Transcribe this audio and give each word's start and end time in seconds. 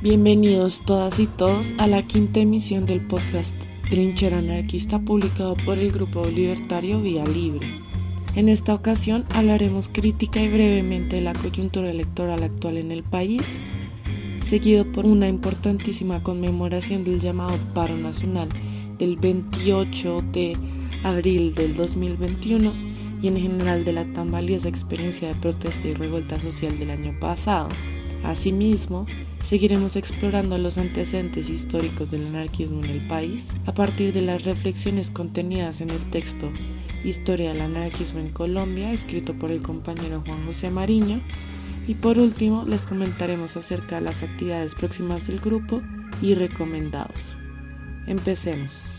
Bienvenidos 0.00 0.82
todas 0.86 1.18
y 1.18 1.26
todos 1.26 1.74
a 1.76 1.88
la 1.88 2.04
quinta 2.04 2.38
emisión 2.38 2.86
del 2.86 3.04
podcast 3.04 3.56
Trinchera 3.90 4.38
Anarquista 4.38 5.00
publicado 5.00 5.56
por 5.66 5.76
el 5.76 5.90
grupo 5.90 6.24
libertario 6.24 7.00
Vía 7.00 7.24
Libre. 7.24 7.80
En 8.36 8.48
esta 8.48 8.74
ocasión 8.74 9.24
hablaremos 9.34 9.88
crítica 9.88 10.40
y 10.40 10.46
brevemente 10.46 11.16
de 11.16 11.22
la 11.22 11.32
coyuntura 11.32 11.90
electoral 11.90 12.44
actual 12.44 12.76
en 12.76 12.92
el 12.92 13.02
país, 13.02 13.60
seguido 14.40 14.84
por 14.92 15.04
una 15.04 15.26
importantísima 15.26 16.22
conmemoración 16.22 17.02
del 17.02 17.18
llamado 17.18 17.58
paro 17.74 17.96
nacional 17.96 18.48
del 18.98 19.16
28 19.16 20.22
de 20.30 20.56
abril 21.02 21.56
del 21.56 21.74
2021 21.74 22.72
y 23.20 23.26
en 23.26 23.36
general 23.36 23.84
de 23.84 23.94
la 23.94 24.04
tan 24.12 24.30
valiosa 24.30 24.68
experiencia 24.68 25.26
de 25.26 25.34
protesta 25.34 25.88
y 25.88 25.94
revuelta 25.94 26.38
social 26.38 26.78
del 26.78 26.92
año 26.92 27.18
pasado. 27.18 27.68
Asimismo, 28.22 29.06
seguiremos 29.42 29.96
explorando 29.96 30.58
los 30.58 30.78
antecedentes 30.78 31.50
históricos 31.50 32.10
del 32.10 32.26
anarquismo 32.26 32.84
en 32.84 32.90
el 32.90 33.06
país 33.06 33.48
a 33.66 33.74
partir 33.74 34.12
de 34.12 34.22
las 34.22 34.44
reflexiones 34.44 35.10
contenidas 35.10 35.80
en 35.80 35.90
el 35.90 36.00
texto 36.10 36.50
Historia 37.04 37.50
del 37.52 37.60
anarquismo 37.60 38.18
en 38.18 38.30
Colombia, 38.30 38.92
escrito 38.92 39.32
por 39.34 39.50
el 39.50 39.62
compañero 39.62 40.22
Juan 40.26 40.44
José 40.46 40.70
Mariño, 40.70 41.20
y 41.86 41.94
por 41.94 42.18
último 42.18 42.64
les 42.66 42.82
comentaremos 42.82 43.56
acerca 43.56 43.96
de 43.96 44.02
las 44.02 44.22
actividades 44.22 44.74
próximas 44.74 45.26
del 45.26 45.38
grupo 45.38 45.80
y 46.20 46.34
recomendados. 46.34 47.36
Empecemos. 48.06 48.97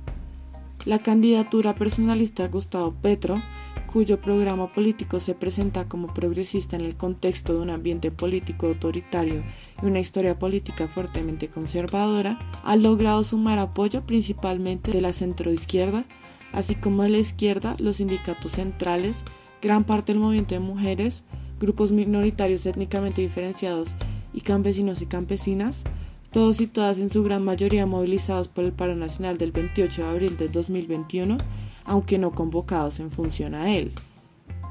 La 0.84 0.98
candidatura 0.98 1.74
personalista 1.74 2.48
Gustavo 2.48 2.92
Petro, 2.92 3.40
cuyo 3.92 4.20
programa 4.20 4.66
político 4.68 5.20
se 5.20 5.34
presenta 5.34 5.88
como 5.88 6.08
progresista 6.08 6.76
en 6.76 6.82
el 6.82 6.96
contexto 6.96 7.54
de 7.54 7.60
un 7.60 7.70
ambiente 7.70 8.10
político 8.10 8.66
autoritario 8.66 9.42
y 9.82 9.86
una 9.86 10.00
historia 10.00 10.38
política 10.38 10.88
fuertemente 10.88 11.48
conservadora, 11.48 12.38
ha 12.64 12.76
logrado 12.76 13.22
sumar 13.22 13.58
apoyo 13.58 14.02
principalmente 14.06 14.90
de 14.90 15.02
la 15.02 15.12
centroizquierda, 15.12 16.04
así 16.52 16.74
como 16.74 17.02
de 17.02 17.10
la 17.10 17.18
izquierda, 17.18 17.76
los 17.78 17.96
sindicatos 17.96 18.52
centrales, 18.52 19.16
gran 19.62 19.84
parte 19.84 20.12
del 20.12 20.20
movimiento 20.20 20.54
de 20.54 20.60
mujeres, 20.60 21.24
grupos 21.60 21.92
minoritarios 21.92 22.66
étnicamente 22.66 23.22
diferenciados 23.22 23.94
y 24.34 24.40
campesinos 24.40 25.00
y 25.00 25.06
campesinas, 25.06 25.80
todos 26.32 26.60
y 26.60 26.66
todas 26.66 26.98
en 26.98 27.10
su 27.10 27.22
gran 27.22 27.44
mayoría 27.44 27.86
movilizados 27.86 28.48
por 28.48 28.64
el 28.64 28.72
paro 28.72 28.96
nacional 28.96 29.38
del 29.38 29.52
28 29.52 30.02
de 30.02 30.08
abril 30.08 30.36
de 30.36 30.48
2021, 30.48 31.38
aunque 31.84 32.18
no 32.18 32.32
convocados 32.32 32.98
en 33.00 33.10
función 33.10 33.54
a 33.54 33.74
él. 33.74 33.92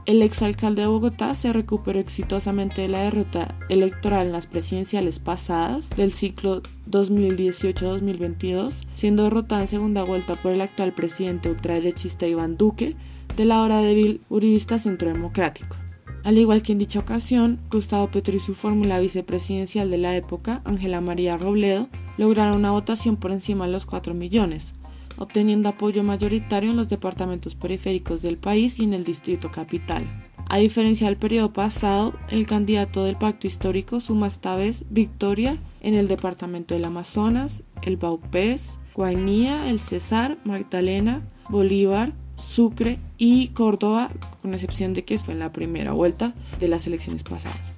El 0.08 0.24
exalcalde 0.24 0.82
de 0.82 0.88
Bogotá 0.88 1.36
se 1.36 1.54
recuperó 1.54 2.00
exitosamente 2.00 2.82
de 2.82 2.88
la 2.88 3.04
derrota 3.04 3.56
electoral 3.70 4.26
en 4.26 4.34
las 4.34 4.48
presidenciales 4.48 5.20
pasadas 5.20 5.92
del 5.92 6.12
ciclo 6.12 6.64
2018-2022, 6.90 8.74
siendo 8.96 9.26
derrotado 9.26 9.62
en 9.62 9.68
segunda 9.68 10.04
vuelta 10.04 10.34
por 10.34 10.54
el 10.54 10.62
actual 10.62 10.92
presidente 10.94 11.50
ultraderechista 11.50 12.26
Iván 12.26 12.58
Duque, 12.58 12.96
de 13.38 13.46
la 13.46 13.62
hora 13.62 13.82
débil 13.82 14.22
uribista 14.30 14.80
centro 14.80 15.12
democrático. 15.12 15.76
Al 16.24 16.38
igual 16.38 16.62
que 16.62 16.74
en 16.74 16.78
dicha 16.78 17.00
ocasión, 17.00 17.60
Gustavo 17.72 18.12
Petro 18.12 18.36
y 18.36 18.40
su 18.40 18.54
fórmula 18.54 19.00
vicepresidencial 19.00 19.90
de 19.90 19.98
la 19.98 20.16
época, 20.16 20.62
Ángela 20.66 21.02
María 21.02 21.38
Robledo, 21.38 21.88
lograron 22.18 22.58
una 22.58 22.72
votación 22.72 23.18
por 23.18 23.32
encima 23.32 23.66
de 23.66 23.72
los 23.72 23.88
4 23.88 24.14
millones, 24.14 24.76
obteniendo 25.18 25.70
apoyo 25.70 26.04
mayoritario 26.04 26.72
en 26.72 26.78
los 26.78 26.90
departamentos 26.90 27.56
periféricos 27.56 28.22
del 28.22 28.38
país 28.38 28.80
y 28.80 28.84
en 28.84 28.94
el 28.94 29.04
distrito 29.04 29.52
capital. 29.52 30.06
A 30.48 30.58
diferencia 30.58 31.08
del 31.08 31.18
periodo 31.18 31.54
pasado, 31.54 32.14
el 32.30 32.46
candidato 32.46 33.06
del 33.06 33.16
pacto 33.16 33.48
histórico 33.48 34.00
suma 34.00 34.28
esta 34.28 34.56
vez 34.56 34.84
victoria 34.90 35.58
en 35.82 35.96
el 35.96 36.08
departamento 36.08 36.74
del 36.74 36.86
Amazonas, 36.86 37.64
el 37.82 37.98
Baupés, 37.98 38.78
Guainía, 38.94 39.70
el 39.70 39.80
Cesar, 39.80 40.38
Magdalena, 40.44 41.26
Bolívar, 41.50 42.14
Sucre 42.42 43.00
y 43.18 43.50
Córdoba, 43.50 44.10
con 44.42 44.54
excepción 44.54 44.94
de 44.94 45.06
que 45.06 45.18
fue 45.18 45.34
en 45.34 45.40
la 45.40 45.54
primera 45.54 45.94
vuelta 45.94 46.34
de 46.60 46.68
las 46.68 46.88
elecciones 46.88 47.24
pasadas. 47.24 47.74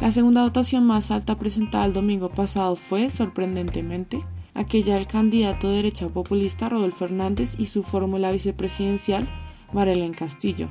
La 0.00 0.10
segunda 0.10 0.42
votación 0.42 0.84
más 0.84 1.10
alta 1.10 1.36
presentada 1.36 1.86
el 1.86 1.92
domingo 1.92 2.28
pasado 2.28 2.76
fue, 2.76 3.08
sorprendentemente, 3.08 4.20
aquella 4.54 4.94
del 4.94 5.06
candidato 5.06 5.68
de 5.68 5.76
derecha 5.76 6.08
populista 6.08 6.68
Rodolfo 6.68 7.04
Hernández 7.04 7.54
y 7.58 7.66
su 7.66 7.82
fórmula 7.82 8.32
vicepresidencial 8.32 9.28
Marelén 9.72 10.12
Castillo, 10.12 10.70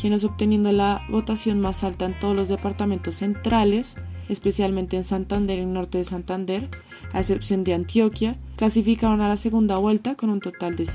quienes 0.00 0.24
obteniendo 0.24 0.72
la 0.72 1.04
votación 1.08 1.60
más 1.60 1.84
alta 1.84 2.04
en 2.04 2.18
todos 2.18 2.36
los 2.36 2.48
departamentos 2.48 3.16
centrales, 3.16 3.96
especialmente 4.28 4.96
en 4.96 5.04
Santander 5.04 5.58
y 5.58 5.66
norte 5.66 5.98
de 5.98 6.04
Santander, 6.04 6.68
a 7.12 7.20
excepción 7.20 7.64
de 7.64 7.74
Antioquia, 7.74 8.36
clasificaron 8.56 9.20
a 9.20 9.28
la 9.28 9.36
segunda 9.36 9.76
vuelta 9.76 10.16
con 10.16 10.30
un 10.30 10.40
total 10.40 10.76
de 10.76 10.86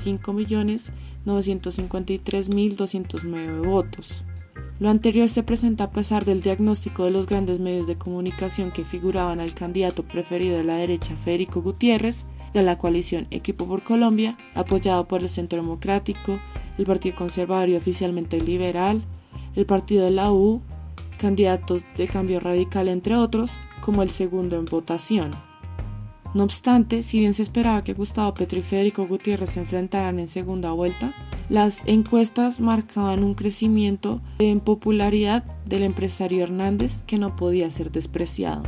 5.953.209 1.26 3.64
votos. 3.64 4.24
Lo 4.78 4.90
anterior 4.90 5.28
se 5.28 5.42
presenta 5.42 5.84
a 5.84 5.90
pesar 5.90 6.24
del 6.24 6.42
diagnóstico 6.42 7.04
de 7.04 7.12
los 7.12 7.26
grandes 7.26 7.60
medios 7.60 7.86
de 7.86 7.96
comunicación 7.96 8.72
que 8.72 8.84
figuraban 8.84 9.38
al 9.38 9.54
candidato 9.54 10.02
preferido 10.02 10.58
de 10.58 10.64
la 10.64 10.76
derecha 10.76 11.16
Federico 11.16 11.62
Gutiérrez, 11.62 12.26
de 12.52 12.62
la 12.62 12.78
coalición 12.78 13.26
Equipo 13.30 13.66
por 13.66 13.82
Colombia, 13.82 14.36
apoyado 14.54 15.06
por 15.06 15.22
el 15.22 15.28
Centro 15.28 15.62
Democrático, 15.62 16.40
el 16.78 16.86
Partido 16.86 17.16
Conservador 17.16 17.68
y 17.68 17.76
oficialmente 17.76 18.40
Liberal, 18.40 19.04
el 19.54 19.66
Partido 19.66 20.04
de 20.04 20.10
la 20.10 20.32
U, 20.32 20.62
candidatos 21.18 21.84
de 21.96 22.08
cambio 22.08 22.40
radical 22.40 22.88
entre 22.88 23.14
otros, 23.14 23.52
como 23.80 24.02
el 24.02 24.10
segundo 24.10 24.56
en 24.56 24.64
votación. 24.64 25.30
No 26.34 26.44
obstante, 26.44 27.02
si 27.02 27.18
bien 27.18 27.34
se 27.34 27.42
esperaba 27.42 27.84
que 27.84 27.92
Gustavo 27.92 28.32
Petro 28.32 28.58
y 28.58 28.62
Federico 28.62 29.06
Gutiérrez 29.06 29.50
se 29.50 29.60
enfrentaran 29.60 30.18
en 30.18 30.28
segunda 30.28 30.72
vuelta, 30.72 31.12
las 31.50 31.86
encuestas 31.86 32.58
marcaban 32.58 33.22
un 33.22 33.34
crecimiento 33.34 34.22
en 34.38 34.60
popularidad 34.60 35.44
del 35.66 35.82
empresario 35.82 36.42
Hernández 36.44 37.02
que 37.02 37.18
no 37.18 37.36
podía 37.36 37.70
ser 37.70 37.92
despreciado. 37.92 38.62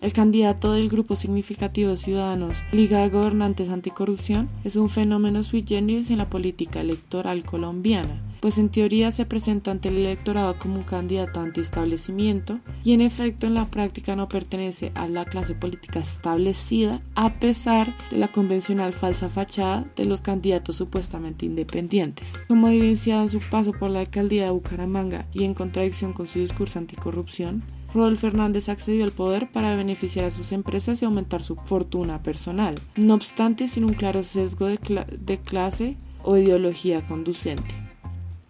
El 0.00 0.12
candidato 0.12 0.72
del 0.72 0.88
grupo 0.88 1.16
significativo 1.16 1.90
de 1.90 1.96
Ciudadanos, 1.96 2.62
Liga 2.72 3.00
de 3.00 3.10
Gobernantes 3.10 3.68
Anticorrupción, 3.68 4.48
es 4.64 4.76
un 4.76 4.88
fenómeno 4.88 5.42
sui 5.42 5.64
generis 5.66 6.08
en 6.10 6.18
la 6.18 6.30
política 6.30 6.80
electoral 6.80 7.44
colombiana, 7.44 8.22
pues 8.40 8.58
en 8.58 8.68
teoría 8.68 9.10
se 9.10 9.26
presenta 9.26 9.70
ante 9.70 9.88
el 9.88 9.98
electorado 9.98 10.58
como 10.58 10.76
un 10.76 10.84
candidato 10.84 11.40
antiestablecimiento 11.40 12.60
y 12.84 12.92
en 12.92 13.00
efecto 13.00 13.46
en 13.46 13.54
la 13.54 13.66
práctica 13.66 14.16
no 14.16 14.28
pertenece 14.28 14.92
a 14.94 15.08
la 15.08 15.24
clase 15.24 15.54
política 15.54 16.00
establecida 16.00 17.00
a 17.14 17.34
pesar 17.34 17.94
de 18.10 18.18
la 18.18 18.28
convencional 18.28 18.92
falsa 18.92 19.28
fachada 19.28 19.84
de 19.96 20.04
los 20.04 20.20
candidatos 20.20 20.76
supuestamente 20.76 21.46
independientes. 21.46 22.34
Como 22.48 22.68
evidenciado 22.68 23.22
en 23.22 23.28
su 23.28 23.40
paso 23.40 23.72
por 23.72 23.90
la 23.90 24.00
alcaldía 24.00 24.44
de 24.44 24.50
Bucaramanga 24.50 25.26
y 25.32 25.44
en 25.44 25.54
contradicción 25.54 26.12
con 26.12 26.28
su 26.28 26.38
discurso 26.38 26.78
anticorrupción, 26.78 27.62
Rodolfo 27.94 28.28
Fernández 28.28 28.68
accedió 28.68 29.04
al 29.04 29.12
poder 29.12 29.50
para 29.50 29.74
beneficiar 29.74 30.26
a 30.26 30.30
sus 30.30 30.52
empresas 30.52 31.00
y 31.00 31.06
aumentar 31.06 31.42
su 31.42 31.56
fortuna 31.56 32.22
personal, 32.22 32.74
no 32.96 33.14
obstante 33.14 33.66
sin 33.66 33.84
un 33.84 33.94
claro 33.94 34.22
sesgo 34.22 34.66
de, 34.66 34.78
de 35.18 35.38
clase 35.38 35.96
o 36.22 36.36
ideología 36.36 37.06
conducente. 37.06 37.87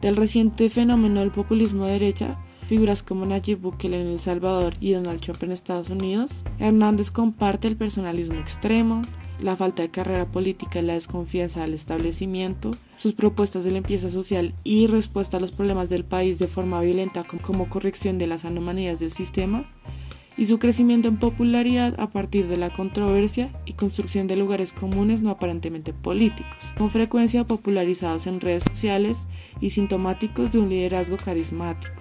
Del 0.01 0.15
reciente 0.15 0.69
fenómeno 0.69 1.19
del 1.21 1.33
populismo 1.33 1.87
de 1.87 1.93
derecha, 1.93 2.39
figuras 2.69 3.03
como 3.03 3.27
Nayib 3.27 3.59
Bukele 3.59 4.01
en 4.01 4.07
El 4.07 4.21
Salvador 4.21 4.75
y 4.81 4.93
Donald 4.93 5.21
Trump 5.21 5.43
en 5.43 5.51
Estados 5.51 5.91
Unidos, 5.91 6.45
Hernández 6.61 7.11
comparte 7.11 7.67
el 7.67 7.77
personalismo 7.77 8.39
extremo, 8.39 9.03
la 9.41 9.57
falta 9.57 9.83
de 9.83 9.91
carrera 9.91 10.31
política 10.31 10.79
y 10.79 10.83
la 10.83 10.93
desconfianza 10.93 11.63
del 11.63 11.75
establecimiento, 11.75 12.71
sus 12.95 13.13
propuestas 13.13 13.65
de 13.65 13.73
limpieza 13.73 14.09
social 14.09 14.55
y 14.63 14.87
respuesta 14.87 15.39
a 15.39 15.41
los 15.41 15.51
problemas 15.51 15.89
del 15.89 16.05
país 16.05 16.39
de 16.39 16.47
forma 16.47 16.81
violenta 16.81 17.25
como 17.25 17.69
corrección 17.69 18.19
de 18.19 18.29
las 18.29 18.45
anomalías 18.45 19.01
del 19.01 19.13
sistema, 19.13 19.69
y 20.39 20.47
su 20.47 20.61
crecimiento 20.61 21.09
en 21.09 21.19
popularidad 21.19 21.99
a 21.99 22.11
partir 22.11 22.47
de 22.47 22.57
la 22.57 22.71
controversia 22.71 23.51
y 23.67 23.73
construcción 23.73 24.29
de 24.29 24.37
lugares 24.37 24.73
comunes 24.73 25.21
no 25.21 25.31
aparentemente 25.31 25.93
políticos, 25.93 26.73
con 26.79 26.91
frecuencia 26.91 27.45
popularizados 27.45 28.29
en 28.29 28.41
redes 28.41 28.63
sociales 28.63 29.27
y 29.61 29.71
sintomáticos 29.71 30.53
de 30.53 30.61
un 30.61 30.71
liderazgo 30.71 31.17
carismático. 31.17 31.93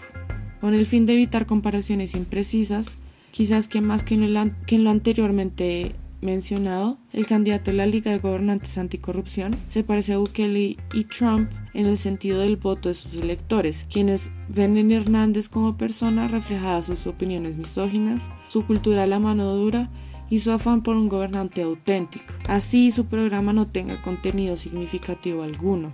Con 0.62 0.76
el 0.76 0.86
fin 0.86 1.08
de 1.08 1.14
evitar 1.14 1.48
comparaciones 1.48 2.16
imprecisas, 2.16 3.00
quizás 3.32 3.68
que 3.68 3.82
más 3.82 4.04
que 4.04 4.14
en 4.16 4.84
lo 4.84 4.90
anteriormente 4.90 5.96
mencionado, 6.22 6.98
el 7.14 7.26
candidato 7.26 7.72
de 7.72 7.78
la 7.78 7.86
Liga 7.86 8.12
de 8.12 8.20
Gobernantes 8.20 8.78
Anticorrupción 8.78 9.56
se 9.68 9.84
parece 9.84 10.14
a 10.14 10.18
Bukele 10.18 10.78
y 10.94 11.04
Trump 11.06 11.50
en 11.74 11.86
el 11.86 11.98
sentido 11.98 12.40
del 12.40 12.58
voto 12.58 12.90
de 12.90 12.96
sus 12.96 13.16
electores, 13.16 13.86
quienes 13.92 14.32
ven 14.50 14.78
en 14.78 14.92
Hernández 14.92 15.50
como 15.50 15.78
persona 15.78 16.28
reflejadas 16.28 16.88
sus 16.88 17.08
opiniones 17.08 17.56
misóginas, 17.56 18.22
su 18.48 18.66
cultura 18.66 19.04
a 19.04 19.08
la 19.08 19.20
mano 19.20 19.54
dura 19.54 19.90
y 20.30 20.40
su 20.40 20.52
afán 20.52 20.82
por 20.82 20.96
un 20.96 21.08
gobernante 21.08 21.62
auténtico. 21.62 22.34
Así 22.48 22.92
su 22.92 23.06
programa 23.06 23.54
no 23.54 23.68
tenga 23.68 24.02
contenido 24.02 24.58
significativo 24.58 25.44
alguno. 25.44 25.94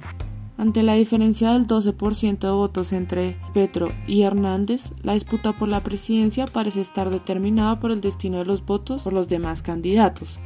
Ante 0.64 0.82
la 0.82 0.94
diferencia 0.94 1.52
del 1.52 1.68
12% 1.68 2.40
de 2.40 2.52
votos 2.52 2.94
entre 2.94 3.36
Petro 3.54 3.92
y 4.08 4.22
Hernández, 4.22 4.94
la 5.02 5.12
disputa 5.12 5.52
por 5.52 5.68
la 5.68 5.84
presidencia 5.84 6.46
parece 6.46 6.80
estar 6.80 7.10
determinada 7.10 7.82
por 7.82 7.92
el 7.92 8.00
destino 8.00 8.38
de 8.38 8.46
los 8.46 8.66
votos 8.66 9.04
por 9.04 9.12
los 9.12 9.28
demás 9.28 9.62
candidatos, 9.62 10.40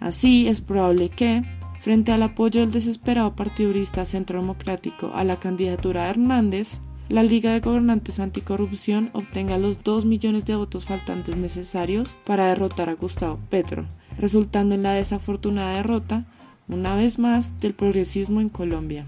Así 0.00 0.48
es 0.48 0.60
probable 0.62 1.10
que, 1.10 1.42
frente 1.80 2.10
al 2.12 2.22
apoyo 2.22 2.60
del 2.60 2.72
desesperado 2.72 3.36
partidurista 3.36 4.04
Centro 4.04 4.40
Democrático 4.40 5.12
a 5.14 5.24
la 5.24 5.36
candidatura 5.36 6.04
de 6.04 6.10
Hernández, 6.10 6.80
la 7.10 7.22
Liga 7.22 7.52
de 7.52 7.60
Gobernantes 7.60 8.20
Anticorrupción 8.20 9.10
obtenga 9.14 9.58
los 9.58 9.82
2 9.82 10.06
millones 10.06 10.46
de 10.46 10.56
votos 10.56 10.84
faltantes 10.84 11.36
necesarios 11.36 12.16
para 12.24 12.46
derrotar 12.46 12.88
a 12.88 12.94
Gustavo 12.94 13.38
Petro, 13.50 13.84
resultando 14.16 14.74
en 14.74 14.84
la 14.84 14.94
desafortunada 14.94 15.74
derrota, 15.74 16.24
una 16.68 16.94
vez 16.94 17.18
más, 17.18 17.58
del 17.60 17.74
progresismo 17.74 18.40
en 18.40 18.48
Colombia. 18.48 19.06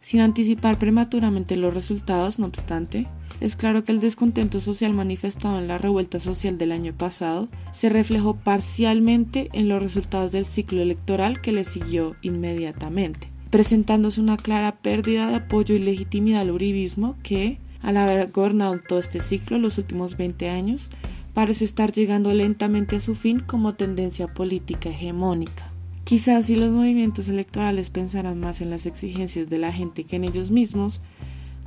Sin 0.00 0.20
anticipar 0.20 0.78
prematuramente 0.78 1.56
los 1.56 1.74
resultados, 1.74 2.38
no 2.38 2.46
obstante, 2.46 3.06
es 3.40 3.54
claro 3.54 3.84
que 3.84 3.92
el 3.92 4.00
descontento 4.00 4.60
social 4.60 4.92
manifestado 4.92 5.58
en 5.58 5.68
la 5.68 5.78
revuelta 5.78 6.18
social 6.18 6.58
del 6.58 6.72
año 6.72 6.92
pasado 6.92 7.48
se 7.72 7.88
reflejó 7.88 8.34
parcialmente 8.34 9.48
en 9.52 9.68
los 9.68 9.80
resultados 9.80 10.32
del 10.32 10.44
ciclo 10.44 10.82
electoral 10.82 11.40
que 11.40 11.52
le 11.52 11.64
siguió 11.64 12.16
inmediatamente, 12.22 13.30
presentándose 13.50 14.20
una 14.20 14.36
clara 14.36 14.76
pérdida 14.76 15.28
de 15.28 15.36
apoyo 15.36 15.74
y 15.74 15.78
legitimidad 15.78 16.40
al 16.40 16.50
uribismo 16.50 17.16
que, 17.22 17.58
al 17.80 17.96
haber 17.96 18.30
gobernado 18.32 18.80
todo 18.80 18.98
este 18.98 19.20
ciclo 19.20 19.58
los 19.58 19.78
últimos 19.78 20.16
20 20.16 20.50
años, 20.50 20.90
parece 21.32 21.64
estar 21.64 21.92
llegando 21.92 22.34
lentamente 22.34 22.96
a 22.96 23.00
su 23.00 23.14
fin 23.14 23.38
como 23.38 23.74
tendencia 23.74 24.26
política 24.26 24.88
hegemónica. 24.88 25.70
Quizás 26.02 26.46
si 26.46 26.56
los 26.56 26.72
movimientos 26.72 27.28
electorales 27.28 27.90
pensaran 27.90 28.40
más 28.40 28.60
en 28.60 28.70
las 28.70 28.86
exigencias 28.86 29.48
de 29.48 29.58
la 29.58 29.72
gente 29.72 30.02
que 30.04 30.16
en 30.16 30.24
ellos 30.24 30.50
mismos, 30.50 31.00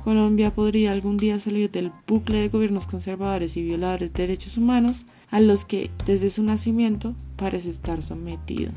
Colombia 0.04 0.52
podría 0.52 0.92
algún 0.92 1.16
día 1.16 1.38
salir 1.38 1.70
del 1.70 1.92
bucle 2.06 2.40
de 2.40 2.48
gobiernos 2.48 2.86
conservadores 2.86 3.56
y 3.56 3.62
violadores 3.62 4.12
de 4.12 4.22
derechos 4.22 4.56
humanos 4.56 5.04
a 5.30 5.40
los 5.40 5.64
que 5.64 5.90
desde 6.04 6.30
su 6.30 6.42
nacimiento 6.42 7.14
parece 7.36 7.70
estar 7.70 8.02
sometido. 8.02 8.72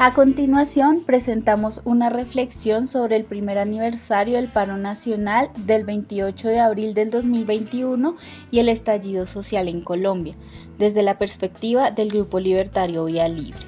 A 0.00 0.12
continuación, 0.12 1.02
presentamos 1.04 1.80
una 1.84 2.08
reflexión 2.08 2.86
sobre 2.86 3.16
el 3.16 3.24
primer 3.24 3.58
aniversario 3.58 4.36
del 4.36 4.46
paro 4.46 4.76
nacional 4.76 5.50
del 5.66 5.82
28 5.82 6.46
de 6.46 6.60
abril 6.60 6.94
del 6.94 7.10
2021 7.10 8.14
y 8.52 8.60
el 8.60 8.68
estallido 8.68 9.26
social 9.26 9.66
en 9.66 9.80
Colombia, 9.80 10.36
desde 10.78 11.02
la 11.02 11.18
perspectiva 11.18 11.90
del 11.90 12.12
Grupo 12.12 12.38
Libertario 12.38 13.06
Vía 13.06 13.26
Libre. 13.26 13.58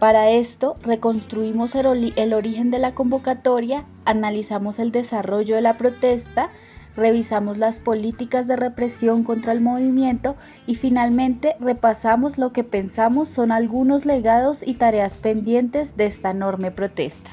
Para 0.00 0.28
esto, 0.30 0.76
reconstruimos 0.82 1.76
el, 1.76 2.34
origen 2.34 2.72
de 2.72 2.80
la 2.80 2.96
convocatoria, 2.96 3.86
analizamos 4.04 4.80
el 4.80 4.90
desarrollo 4.90 5.54
de 5.54 5.62
la 5.62 5.76
protesta, 5.76 6.50
revisamos 6.96 7.58
las 7.58 7.80
políticas 7.80 8.46
de 8.46 8.56
represión 8.56 9.24
contra 9.24 9.52
el 9.52 9.60
movimiento 9.60 10.36
y 10.66 10.76
finalmente 10.76 11.56
repasamos 11.60 12.38
lo 12.38 12.52
que 12.52 12.64
pensamos 12.64 13.28
son 13.28 13.52
algunos 13.52 14.06
legados 14.06 14.66
y 14.66 14.74
tareas 14.74 15.16
pendientes 15.16 15.96
de 15.96 16.06
esta 16.06 16.30
enorme 16.30 16.70
protesta. 16.70 17.30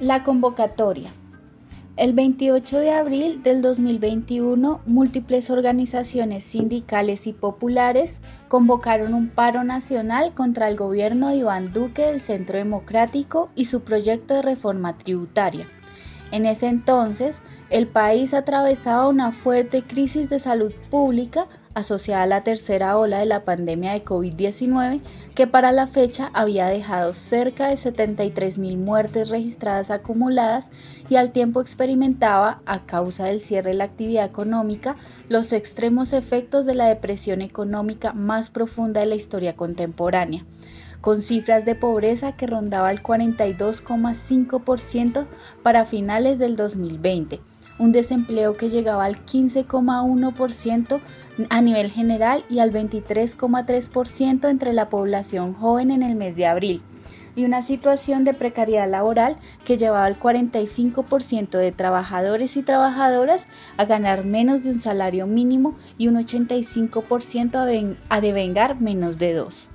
La 0.00 0.22
convocatoria. 0.22 1.10
El 1.96 2.12
28 2.12 2.80
de 2.80 2.90
abril 2.90 3.42
del 3.42 3.62
2021, 3.62 4.82
múltiples 4.84 5.48
organizaciones 5.48 6.44
sindicales 6.44 7.26
y 7.26 7.32
populares 7.32 8.20
convocaron 8.48 9.14
un 9.14 9.30
paro 9.30 9.64
nacional 9.64 10.34
contra 10.34 10.68
el 10.68 10.76
gobierno 10.76 11.28
de 11.28 11.36
Iván 11.36 11.72
Duque 11.72 12.04
del 12.04 12.20
Centro 12.20 12.58
Democrático 12.58 13.48
y 13.54 13.64
su 13.64 13.80
proyecto 13.80 14.34
de 14.34 14.42
reforma 14.42 14.98
tributaria. 14.98 15.66
En 16.32 16.44
ese 16.44 16.66
entonces, 16.66 17.40
el 17.70 17.88
país 17.88 18.32
atravesaba 18.32 19.08
una 19.08 19.32
fuerte 19.32 19.82
crisis 19.82 20.30
de 20.30 20.38
salud 20.38 20.72
pública 20.88 21.48
asociada 21.74 22.22
a 22.22 22.26
la 22.26 22.44
tercera 22.44 22.96
ola 22.96 23.18
de 23.18 23.26
la 23.26 23.42
pandemia 23.42 23.92
de 23.92 24.04
COVID-19 24.04 25.00
que 25.34 25.48
para 25.48 25.72
la 25.72 25.88
fecha 25.88 26.30
había 26.32 26.68
dejado 26.68 27.12
cerca 27.12 27.68
de 27.68 27.76
73 27.76 28.58
mil 28.58 28.78
muertes 28.78 29.30
registradas 29.30 29.90
acumuladas 29.90 30.70
y 31.10 31.16
al 31.16 31.32
tiempo 31.32 31.60
experimentaba, 31.60 32.60
a 32.66 32.86
causa 32.86 33.24
del 33.24 33.40
cierre 33.40 33.70
de 33.70 33.76
la 33.76 33.84
actividad 33.84 34.24
económica, 34.24 34.96
los 35.28 35.52
extremos 35.52 36.12
efectos 36.12 36.66
de 36.66 36.74
la 36.74 36.86
depresión 36.86 37.42
económica 37.42 38.12
más 38.12 38.48
profunda 38.48 39.00
de 39.00 39.06
la 39.06 39.16
historia 39.16 39.56
contemporánea 39.56 40.44
con 41.00 41.22
cifras 41.22 41.64
de 41.64 41.74
pobreza 41.76 42.32
que 42.32 42.48
rondaba 42.48 42.90
el 42.90 43.00
42,5% 43.02 45.26
para 45.62 45.86
finales 45.86 46.40
del 46.40 46.56
2020, 46.56 47.38
un 47.78 47.92
desempleo 47.92 48.56
que 48.56 48.68
llegaba 48.68 49.04
al 49.04 49.24
15,1% 49.24 51.00
a 51.50 51.60
nivel 51.60 51.90
general 51.90 52.44
y 52.48 52.60
al 52.60 52.72
23,3% 52.72 54.48
entre 54.48 54.72
la 54.72 54.88
población 54.88 55.54
joven 55.54 55.90
en 55.90 56.02
el 56.02 56.14
mes 56.14 56.36
de 56.36 56.46
abril, 56.46 56.82
y 57.34 57.44
una 57.44 57.62
situación 57.62 58.24
de 58.24 58.32
precariedad 58.32 58.88
laboral 58.90 59.36
que 59.64 59.76
llevaba 59.76 60.06
al 60.06 60.18
45% 60.18 61.58
de 61.58 61.70
trabajadores 61.70 62.56
y 62.56 62.62
trabajadoras 62.62 63.46
a 63.76 63.84
ganar 63.84 64.24
menos 64.24 64.64
de 64.64 64.70
un 64.70 64.78
salario 64.78 65.26
mínimo 65.26 65.76
y 65.98 66.08
un 66.08 66.16
85% 66.16 67.96
a 68.08 68.20
devengar 68.20 68.80
menos 68.80 69.18
de 69.18 69.34
dos. 69.34 69.68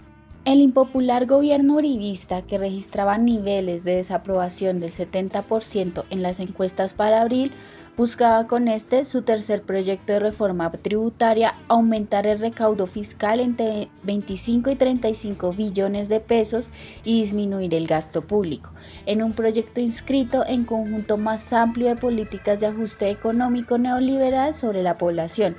El 0.43 0.59
impopular 0.59 1.27
gobierno 1.27 1.75
uribista, 1.75 2.41
que 2.41 2.57
registraba 2.57 3.19
niveles 3.19 3.83
de 3.83 3.97
desaprobación 3.97 4.79
del 4.79 4.91
70% 4.91 6.03
en 6.09 6.23
las 6.23 6.39
encuestas 6.39 6.95
para 6.95 7.21
abril, 7.21 7.51
buscaba 7.97 8.47
con 8.47 8.67
este 8.67 9.05
su 9.05 9.21
tercer 9.21 9.61
proyecto 9.61 10.13
de 10.13 10.19
reforma 10.19 10.71
tributaria 10.71 11.55
aumentar 11.67 12.25
el 12.25 12.39
recaudo 12.39 12.87
fiscal 12.87 13.39
entre 13.39 13.89
25 14.03 14.69
y 14.71 14.75
35 14.75 15.53
billones 15.53 16.09
de 16.09 16.19
pesos 16.19 16.69
y 17.03 17.21
disminuir 17.21 17.73
el 17.73 17.87
gasto 17.87 18.21
público, 18.21 18.71
en 19.05 19.21
un 19.21 19.33
proyecto 19.33 19.81
inscrito 19.81 20.45
en 20.45 20.63
conjunto 20.63 21.17
más 21.17 21.51
amplio 21.53 21.89
de 21.89 21.95
políticas 21.95 22.59
de 22.59 22.67
ajuste 22.67 23.09
económico 23.09 23.77
neoliberal 23.77 24.53
sobre 24.53 24.83
la 24.83 24.97
población, 24.97 25.57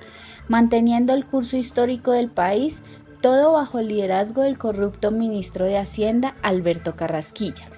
manteniendo 0.48 1.12
el 1.12 1.26
curso 1.26 1.56
histórico 1.56 2.12
del 2.12 2.30
país 2.30 2.82
todo 3.20 3.52
bajo 3.52 3.78
el 3.78 3.88
liderazgo 3.88 4.42
del 4.42 4.58
corrupto 4.58 5.12
ministro 5.12 5.64
de 5.66 5.78
Hacienda 5.78 6.34
Alberto 6.42 6.96
Carrasquilla. 6.96 7.71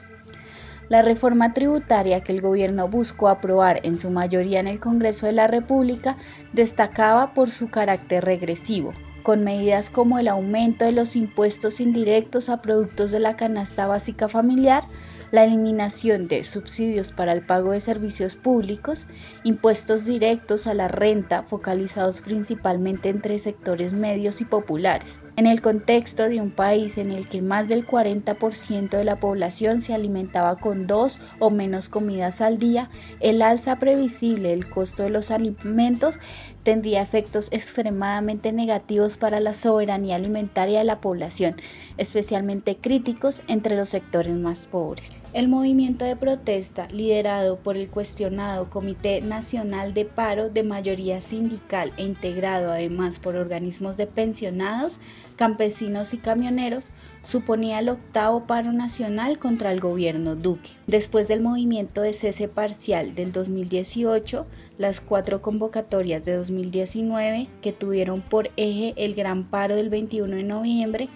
La 0.89 1.01
reforma 1.01 1.55
tributaria 1.55 2.21
que 2.21 2.33
el 2.33 2.43
gobierno 2.43 2.89
buscó 2.89 3.29
aprobar 3.29 3.81
en 3.85 3.97
su 3.97 4.11
mayoría 4.11 4.61
en 4.61 4.67
el 4.67 4.81
Congreso 4.81 5.27
de 5.27 5.33
la 5.33 5.47
República 5.47 6.19
destacaba 6.53 7.33
por 7.33 7.49
su 7.49 7.71
carácter 7.71 8.25
regresivo, 8.25 8.93
con 9.23 9.45
medidas 9.45 9.89
como 9.89 10.19
el 10.19 10.29
aumento 10.29 10.85
de 10.85 10.93
los 10.93 11.17
impuestos 11.17 11.81
indirectos 11.81 12.51
a 12.51 12.61
productos 12.61 13.13
de 13.13 13.21
la 13.21 13.35
canasta 13.35 13.87
básica 13.87 14.29
familiar, 14.29 14.85
la 15.31 15.45
eliminación 15.45 16.29
de 16.29 16.45
subsidios 16.45 17.11
para 17.11 17.33
el 17.33 17.45
pago 17.45 17.73
de 17.73 17.81
servicios 17.81 18.37
públicos, 18.37 19.09
impuestos 19.43 20.05
directos 20.05 20.67
a 20.67 20.75
la 20.75 20.89
renta 20.89 21.43
focalizados 21.43 22.21
principalmente 22.21 23.09
entre 23.09 23.39
sectores 23.39 23.95
medios 23.95 24.43
y 24.43 24.45
populares. 24.45 25.23
En 25.37 25.47
el 25.47 25.61
contexto 25.61 26.29
de 26.29 26.41
un 26.41 26.53
país 26.53 26.97
en 26.97 27.11
el 27.11 27.29
que 27.29 27.43
más 27.43 27.67
del 27.67 27.85
40% 27.85 28.91
de 28.91 29.03
la 29.03 29.19
población 29.19 29.81
se 29.81 29.93
alimentaba 29.93 30.57
con 30.59 30.87
dos 30.87 31.19
o 31.41 31.51
menos 31.51 31.89
comidas 31.89 32.41
al 32.41 32.59
día, 32.59 32.89
el 33.19 33.43
alza 33.43 33.81
previsible 33.81 34.51
del 34.51 34.71
costo 34.71 35.03
de 35.03 35.11
los 35.11 35.33
alimentos 35.33 36.21
tendría 36.63 37.03
efectos 37.03 37.49
extremadamente 37.51 38.53
negativos 38.53 39.17
para 39.17 39.41
la 39.41 39.55
soberanía 39.55 40.17
alimentaria 40.17 40.79
de 40.79 40.85
la 40.85 41.01
población, 41.01 41.57
especialmente 41.99 42.77
críticos 42.77 43.43
entre 43.49 43.77
los 43.77 43.91
sectores 43.91 44.35
más 44.35 44.67
pobres. 44.67 45.13
El 45.35 45.49
movimiento 45.49 46.05
de 46.05 46.15
protesta, 46.15 46.87
liderado 46.93 47.59
por 47.59 47.77
el 47.77 47.91
cuestionado 47.91 48.71
Comité 48.71 49.21
Nacional 49.21 49.93
de 49.93 50.05
Paro 50.05 50.49
de 50.49 50.63
mayoría 50.63 51.21
sindical 51.21 51.93
e 51.97 52.05
integrado 52.05 52.71
además 52.71 53.19
por 53.19 53.35
organismos 53.35 53.97
de 53.97 54.07
pensionados, 54.07 55.01
campesinos 55.37 56.15
y 56.15 56.19
camioneros, 56.19 56.91
suponía 57.23 57.79
el 57.79 57.89
octavo 57.89 58.47
paro 58.47 58.73
nacional 58.73 59.39
contra 59.39 59.73
el 59.73 59.81
gobierno 59.81 60.37
Duque. 60.37 60.71
Después 60.87 61.29
del 61.29 61.41
movimiento 61.41 62.03
de 62.03 62.13
cese 62.13 62.49
parcial 62.49 63.15
del 63.15 63.33
2018, 63.33 64.47
las 64.79 65.01
cuatro 65.01 65.43
convocatorias 65.43 66.25
de 66.25 66.37
2019 66.37 67.49
que 67.63 67.73
tuvieron 67.73 68.21
por 68.21 68.51
eje 68.57 68.95
el 68.97 69.15
gran 69.15 69.45
paro 69.45 69.77
del 69.77 69.91
21 69.91 70.37
de 70.37 70.43
noviembre 70.43 71.09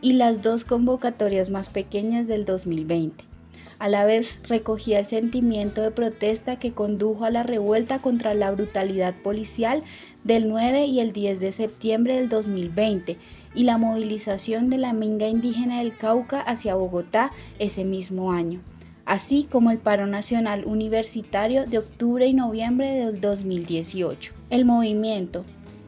y 0.00 0.14
las 0.14 0.42
dos 0.42 0.64
convocatorias 0.64 1.50
más 1.50 1.70
pequeñas 1.70 2.26
del 2.26 2.44
2020 2.44 3.24
a 3.78 3.88
la 3.88 4.04
vez 4.04 4.40
recogía 4.48 5.00
el 5.00 5.04
sentimiento 5.04 5.82
de 5.82 5.90
protesta 5.90 6.58
que 6.58 6.72
condujo 6.72 7.24
a 7.24 7.30
la 7.30 7.42
revuelta 7.42 7.98
contra 7.98 8.32
la 8.34 8.50
brutalidad 8.50 9.14
policial 9.22 9.82
del 10.22 10.48
9 10.48 10.86
y 10.86 11.00
el 11.00 11.12
10 11.12 11.40
de 11.40 11.52
septiembre 11.52 12.16
del 12.16 12.28
2020 12.28 13.18
y 13.54 13.64
la 13.64 13.78
movilización 13.78 14.70
de 14.70 14.78
la 14.78 14.92
minga 14.92 15.28
indígena 15.28 15.78
del 15.78 15.96
Cauca 15.96 16.40
hacia 16.40 16.74
Bogotá 16.74 17.32
ese 17.58 17.84
mismo 17.84 18.32
año, 18.32 18.60
así 19.06 19.44
como 19.50 19.70
el 19.70 19.78
paro 19.78 20.06
nacional 20.06 20.64
universitario 20.64 21.66
de 21.66 21.78
octubre 21.78 22.26
y 22.26 22.34
noviembre 22.34 22.92
del 22.92 23.20
2018. 23.20 24.32
El 24.50 24.64
movimiento, 24.64 25.44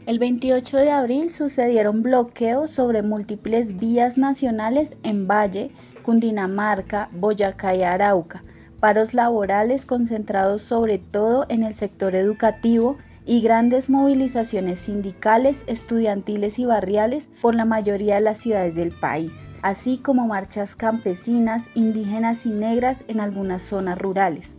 el 0.07 0.21
28 0.21 0.77
de 0.77 0.91
abril 0.91 1.31
sucedieron 1.31 2.03
bloqueos 2.03 2.71
sobre 2.71 3.03
múltiples 3.03 3.77
vías 3.77 4.17
nacionales 4.17 4.95
en 5.03 5.27
Valle, 5.27 5.73
Cundinamarca, 6.03 7.09
Boyacá 7.13 7.75
y 7.75 7.83
Arauca, 7.83 8.45
paros 8.79 9.15
laborales 9.15 9.85
concentrados 9.85 10.63
sobre 10.63 10.99
todo 10.99 11.47
en 11.49 11.65
el 11.65 11.75
sector 11.75 12.15
educativo 12.15 12.99
y 13.27 13.41
grandes 13.41 13.91
movilizaciones 13.91 14.79
sindicales, 14.79 15.65
estudiantiles 15.67 16.59
y 16.61 16.65
barriales 16.65 17.29
por 17.43 17.57
la 17.57 17.65
mayoría 17.65 18.15
de 18.15 18.21
las 18.21 18.39
ciudades 18.39 18.77
del 18.77 18.93
país, 18.93 19.49
así 19.63 19.99
como 19.99 20.29
marchas 20.29 20.77
campesinas, 20.77 21.69
indígenas 21.75 22.47
y 22.47 22.51
negras 22.51 23.05
en 23.09 23.21
algunas 23.21 23.63
zonas 23.63 23.99
rurales. 23.99 24.55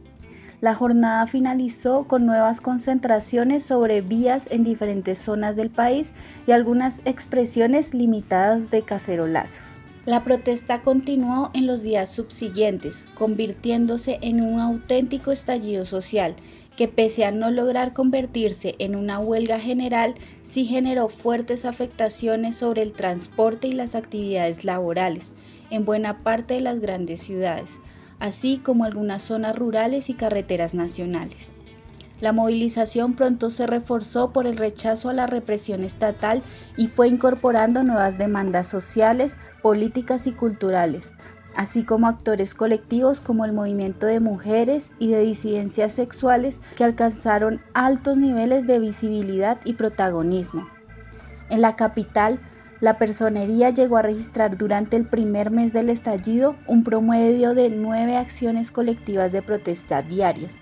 La 0.59 0.73
jornada 0.73 1.27
finalizó 1.27 2.07
con 2.07 2.25
nuevas 2.25 2.61
concentraciones 2.61 3.63
sobre 3.63 4.01
vías 4.01 4.47
en 4.49 4.63
diferentes 4.63 5.19
zonas 5.19 5.55
del 5.55 5.69
país 5.69 6.11
y 6.45 6.51
algunas 6.51 7.01
expresiones 7.05 7.93
limitadas 7.93 8.69
de 8.69 8.81
cacerolazos. 8.81 9.77
La 10.05 10.23
protesta 10.23 10.81
continuó 10.81 11.51
en 11.53 11.67
los 11.67 11.83
días 11.83 12.09
subsiguientes, 12.09 13.05
convirtiéndose 13.13 14.17
en 14.21 14.41
un 14.41 14.59
auténtico 14.59 15.31
estallido 15.31 15.85
social 15.85 16.35
que 16.77 16.87
pese 16.87 17.25
a 17.25 17.31
no 17.31 17.49
lograr 17.51 17.93
convertirse 17.93 18.75
en 18.77 18.95
una 18.95 19.19
huelga 19.19 19.59
general, 19.59 20.13
sí 20.43 20.63
generó 20.63 21.09
fuertes 21.09 21.65
afectaciones 21.65 22.55
sobre 22.55 22.83
el 22.83 22.93
transporte 22.93 23.67
y 23.67 23.73
las 23.73 23.95
actividades 23.95 24.63
laborales 24.63 25.31
en 25.71 25.83
buena 25.83 26.23
parte 26.23 26.53
de 26.53 26.61
las 26.61 26.79
grandes 26.79 27.21
ciudades, 27.21 27.79
así 28.19 28.59
como 28.59 28.85
algunas 28.85 29.23
zonas 29.23 29.55
rurales 29.55 30.09
y 30.09 30.13
carreteras 30.13 30.75
nacionales. 30.75 31.51
La 32.21 32.31
movilización 32.31 33.15
pronto 33.15 33.49
se 33.49 33.67
reforzó 33.67 34.31
por 34.31 34.47
el 34.47 34.57
rechazo 34.57 35.09
a 35.09 35.13
la 35.13 35.27
represión 35.27 35.83
estatal 35.83 36.41
y 36.75 36.87
fue 36.87 37.07
incorporando 37.07 37.83
nuevas 37.83 38.17
demandas 38.17 38.67
sociales, 38.67 39.37
políticas 39.61 40.25
y 40.25 40.31
culturales, 40.31 41.11
así 41.57 41.83
como 41.83 42.07
actores 42.07 42.53
colectivos 42.53 43.19
como 43.19 43.43
el 43.43 43.51
movimiento 43.51 44.05
de 44.05 44.19
mujeres 44.19 44.93
y 44.99 45.09
de 45.09 45.21
disidencias 45.21 45.91
sexuales 45.91 46.59
que 46.75 46.83
alcanzaron 46.83 47.61
altos 47.73 48.17
niveles 48.17 48.67
de 48.67 48.79
visibilidad 48.79 49.59
y 49.65 49.73
protagonismo. 49.73 50.69
En 51.49 51.61
la 51.61 51.75
capital, 51.75 52.39
la 52.79 52.99
personería 52.99 53.71
llegó 53.71 53.97
a 53.97 54.03
registrar 54.03 54.55
durante 54.55 54.97
el 54.97 55.05
primer 55.05 55.49
mes 55.49 55.73
del 55.73 55.89
estallido 55.89 56.55
un 56.67 56.83
promedio 56.83 57.55
de 57.55 57.71
nueve 57.71 58.17
acciones 58.17 58.69
colectivas 58.69 59.31
de 59.31 59.41
protesta 59.41 60.03
diarias, 60.03 60.61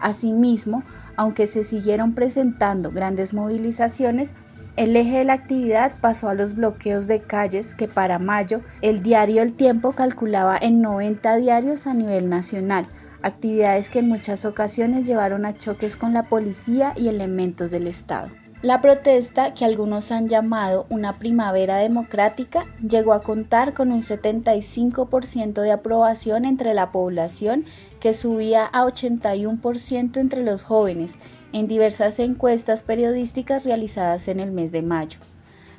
Asimismo, 0.00 0.84
aunque 1.16 1.46
se 1.46 1.64
siguieron 1.64 2.14
presentando 2.14 2.92
grandes 2.92 3.34
movilizaciones, 3.34 4.34
el 4.78 4.94
eje 4.94 5.18
de 5.18 5.24
la 5.24 5.32
actividad 5.32 5.94
pasó 6.00 6.28
a 6.28 6.34
los 6.34 6.54
bloqueos 6.54 7.08
de 7.08 7.20
calles 7.20 7.74
que 7.74 7.88
para 7.88 8.20
mayo 8.20 8.60
el 8.80 9.02
diario 9.02 9.42
El 9.42 9.54
Tiempo 9.54 9.90
calculaba 9.90 10.56
en 10.56 10.80
90 10.80 11.34
diarios 11.34 11.88
a 11.88 11.94
nivel 11.94 12.28
nacional, 12.28 12.86
actividades 13.20 13.88
que 13.88 13.98
en 13.98 14.08
muchas 14.08 14.44
ocasiones 14.44 15.04
llevaron 15.04 15.46
a 15.46 15.54
choques 15.56 15.96
con 15.96 16.14
la 16.14 16.28
policía 16.28 16.92
y 16.94 17.08
elementos 17.08 17.72
del 17.72 17.88
Estado. 17.88 18.28
La 18.62 18.80
protesta, 18.80 19.52
que 19.52 19.64
algunos 19.64 20.12
han 20.12 20.28
llamado 20.28 20.86
una 20.90 21.18
primavera 21.18 21.78
democrática, 21.78 22.64
llegó 22.80 23.14
a 23.14 23.22
contar 23.22 23.74
con 23.74 23.90
un 23.90 24.02
75% 24.02 25.60
de 25.60 25.72
aprobación 25.72 26.44
entre 26.44 26.72
la 26.74 26.92
población, 26.92 27.64
que 27.98 28.14
subía 28.14 28.64
a 28.64 28.84
81% 28.84 30.18
entre 30.18 30.44
los 30.44 30.62
jóvenes, 30.62 31.18
en 31.52 31.68
diversas 31.68 32.18
encuestas 32.18 32.82
periodísticas 32.82 33.64
realizadas 33.64 34.28
en 34.28 34.40
el 34.40 34.52
mes 34.52 34.72
de 34.72 34.82
mayo. 34.82 35.18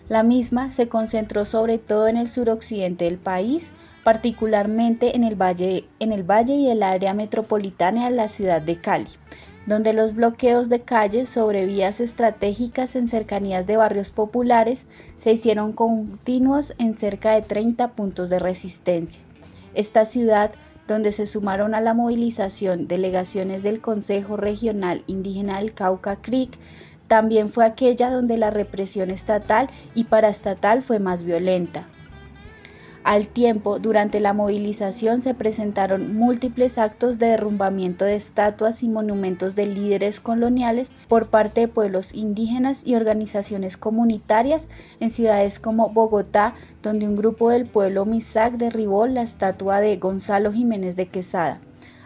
La 0.09 0.23
misma 0.23 0.71
se 0.71 0.87
concentró 0.87 1.45
sobre 1.45 1.77
todo 1.77 2.07
en 2.07 2.17
el 2.17 2.27
suroccidente 2.27 3.05
del 3.05 3.17
país, 3.17 3.71
particularmente 4.03 5.15
en 5.15 5.23
el 5.23 5.35
valle, 5.35 5.85
y 5.99 6.67
el 6.69 6.81
área 6.81 7.13
metropolitana 7.13 8.09
de 8.09 8.15
la 8.15 8.27
ciudad 8.27 8.59
de 8.61 8.81
Cali, 8.81 9.09
donde 9.67 9.93
los 9.93 10.15
bloqueos 10.15 10.67
de 10.67 10.81
calles 10.81 11.29
sobre 11.29 11.67
vías 11.67 11.99
estratégicas 11.99 12.95
en 12.95 13.07
cercanías 13.07 13.67
de 13.67 13.77
barrios 13.77 14.09
populares 14.09 14.87
se 15.15 15.31
hicieron 15.33 15.73
continuos 15.73 16.73
en 16.79 16.95
cerca 16.95 17.35
de 17.35 17.43
30 17.43 17.89
puntos 17.89 18.31
de 18.31 18.39
resistencia. 18.39 19.21
Esta 19.75 20.05
ciudad, 20.05 20.51
donde 20.89 21.13
se 21.13 21.25
sumaron 21.25 21.75
a 21.75 21.81
la 21.81 21.93
movilización 21.93 22.87
delegaciones 22.87 23.63
del 23.63 23.79
Consejo 23.79 24.35
Regional 24.35 25.03
Indígena 25.07 25.59
del 25.59 25.73
Cauca 25.73 26.17
CRIC, 26.17 26.57
también 27.07 27.49
fue 27.49 27.63
aquella 27.63 28.09
donde 28.09 28.37
la 28.37 28.49
represión 28.49 29.09
estatal 29.09 29.69
y 29.95 30.05
paraestatal 30.05 30.81
fue 30.81 30.99
más 30.99 31.23
violenta. 31.23 31.87
Al 33.09 33.27
tiempo, 33.27 33.79
durante 33.79 34.19
la 34.19 34.33
movilización 34.33 35.19
se 35.19 35.33
presentaron 35.33 36.15
múltiples 36.15 36.77
actos 36.77 37.17
de 37.17 37.29
derrumbamiento 37.29 38.05
de 38.05 38.15
estatuas 38.15 38.83
y 38.83 38.87
monumentos 38.87 39.55
de 39.55 39.65
líderes 39.65 40.19
coloniales 40.19 40.91
por 41.07 41.25
parte 41.29 41.61
de 41.61 41.67
pueblos 41.67 42.13
indígenas 42.13 42.85
y 42.85 42.93
organizaciones 42.93 43.77
comunitarias 43.77 44.69
en 44.99 45.09
ciudades 45.09 45.57
como 45.57 45.89
Bogotá, 45.89 46.53
donde 46.83 47.07
un 47.07 47.15
grupo 47.15 47.49
del 47.49 47.65
pueblo 47.65 48.05
Misac 48.05 48.57
derribó 48.57 49.07
la 49.07 49.23
estatua 49.23 49.81
de 49.81 49.97
Gonzalo 49.97 50.53
Jiménez 50.53 50.95
de 50.95 51.07
Quesada, 51.07 51.61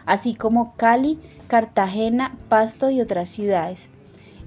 así 0.06 0.34
como 0.34 0.74
Cali, 0.76 1.20
Cartagena, 1.48 2.34
Pasto 2.48 2.88
y 2.88 3.02
otras 3.02 3.28
ciudades. 3.28 3.90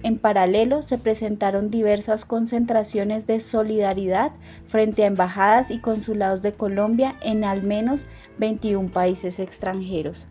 En 0.07 0.19
paralelo, 0.19 0.83
se 0.83 0.97
presentaron 0.97 1.69
diversas 1.69 2.23
concentraciones 2.23 3.27
de 3.27 3.41
solidaridad 3.41 4.31
frente 4.65 5.03
a 5.03 5.07
embajadas 5.07 5.69
y 5.69 5.79
consulados 5.79 6.41
de 6.41 6.53
Colombia 6.53 7.17
en 7.21 7.43
al 7.43 7.61
menos 7.61 8.05
21 8.37 8.87
países 8.87 9.37
extranjeros. 9.37 10.29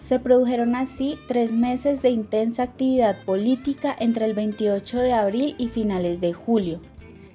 Se 0.00 0.18
produjeron 0.18 0.74
así 0.74 1.18
tres 1.28 1.52
meses 1.52 2.00
de 2.00 2.08
intensa 2.08 2.62
actividad 2.62 3.22
política 3.26 3.94
entre 4.00 4.24
el 4.24 4.32
28 4.32 5.00
de 5.00 5.12
abril 5.12 5.56
y 5.58 5.68
finales 5.68 6.22
de 6.22 6.32
julio. 6.32 6.80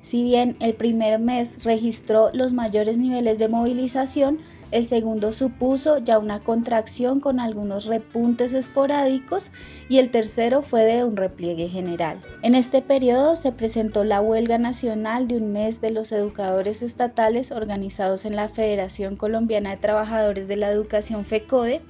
Si 0.01 0.23
bien 0.23 0.57
el 0.59 0.73
primer 0.73 1.19
mes 1.19 1.63
registró 1.63 2.31
los 2.33 2.53
mayores 2.53 2.97
niveles 2.97 3.37
de 3.37 3.49
movilización, 3.49 4.39
el 4.71 4.85
segundo 4.85 5.31
supuso 5.31 5.99
ya 5.99 6.19
una 6.19 6.39
contracción 6.39 7.19
con 7.19 7.39
algunos 7.39 7.85
repuntes 7.85 8.53
esporádicos 8.53 9.51
y 9.87 9.99
el 9.99 10.09
tercero 10.09 10.61
fue 10.61 10.83
de 10.83 11.03
un 11.03 11.15
repliegue 11.15 11.69
general. 11.69 12.19
En 12.41 12.53
este 12.53 12.81
periodo 12.81 13.35
se 13.35 13.51
presentó 13.51 14.03
la 14.03 14.21
huelga 14.21 14.57
nacional 14.57 15.27
de 15.27 15.37
un 15.37 15.53
mes 15.53 15.79
de 15.79 15.91
los 15.91 16.11
educadores 16.11 16.81
estatales 16.81 17.51
organizados 17.51 18.25
en 18.25 18.35
la 18.35 18.49
Federación 18.49 19.15
Colombiana 19.15 19.71
de 19.71 19.77
Trabajadores 19.77 20.47
de 20.47 20.57
la 20.57 20.69
Educación 20.69 21.23
FECODE 21.23 21.81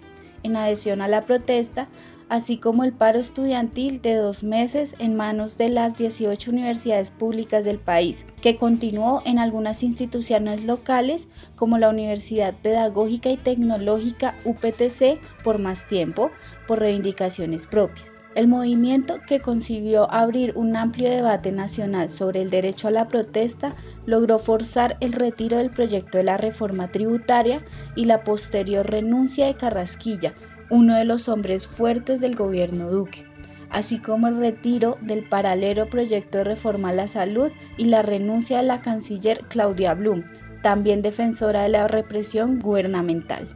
en 0.43 0.55
adhesión 0.55 1.01
a 1.01 1.07
la 1.07 1.25
protesta, 1.25 1.87
así 2.29 2.57
como 2.57 2.83
el 2.83 2.93
paro 2.93 3.19
estudiantil 3.19 4.01
de 4.01 4.15
dos 4.15 4.43
meses 4.43 4.95
en 4.99 5.15
manos 5.15 5.57
de 5.57 5.69
las 5.69 5.95
18 5.97 6.51
universidades 6.51 7.11
públicas 7.11 7.65
del 7.65 7.79
país, 7.79 8.25
que 8.41 8.57
continuó 8.57 9.21
en 9.25 9.39
algunas 9.39 9.83
instituciones 9.83 10.65
locales 10.65 11.27
como 11.55 11.77
la 11.77 11.89
Universidad 11.89 12.53
Pedagógica 12.61 13.29
y 13.29 13.37
Tecnológica 13.37 14.35
UPTC 14.45 15.19
por 15.43 15.59
más 15.59 15.87
tiempo, 15.87 16.31
por 16.67 16.79
reivindicaciones 16.79 17.67
propias. 17.67 18.17
El 18.35 18.47
movimiento 18.47 19.15
que 19.25 19.39
consiguió 19.39 20.11
abrir 20.11 20.53
un 20.55 20.75
amplio 20.75 21.09
debate 21.09 21.51
nacional 21.51 22.07
sobre 22.07 22.43
el 22.43 22.51
derecho 22.51 22.87
a 22.87 22.91
la 22.91 23.07
protesta 23.07 23.73
logró 24.05 24.37
forzar 24.37 24.95
el 24.99 25.13
retiro 25.13 25.57
del 25.57 25.71
proyecto 25.71 26.19
de 26.19 26.25
la 26.25 26.37
reforma 26.37 26.91
tributaria 26.91 27.65
y 27.95 28.05
la 28.05 28.23
posterior 28.23 28.85
renuncia 28.85 29.47
de 29.47 29.55
Carrasquilla, 29.55 30.35
uno 30.69 30.95
de 30.95 31.05
los 31.05 31.29
hombres 31.29 31.67
fuertes 31.67 32.19
del 32.19 32.35
gobierno 32.35 32.89
Duque, 32.89 33.25
así 33.69 33.99
como 33.99 34.27
el 34.27 34.37
retiro 34.37 34.97
del 35.01 35.27
paralelo 35.27 35.89
proyecto 35.89 36.39
de 36.39 36.43
reforma 36.43 36.89
a 36.89 36.93
la 36.93 37.07
salud 37.07 37.51
y 37.77 37.85
la 37.85 38.01
renuncia 38.01 38.57
de 38.57 38.63
la 38.63 38.81
canciller 38.81 39.41
Claudia 39.47 39.93
Blum, 39.93 40.23
también 40.61 41.01
defensora 41.01 41.63
de 41.63 41.69
la 41.69 41.87
represión 41.87 42.59
gubernamental. 42.59 43.47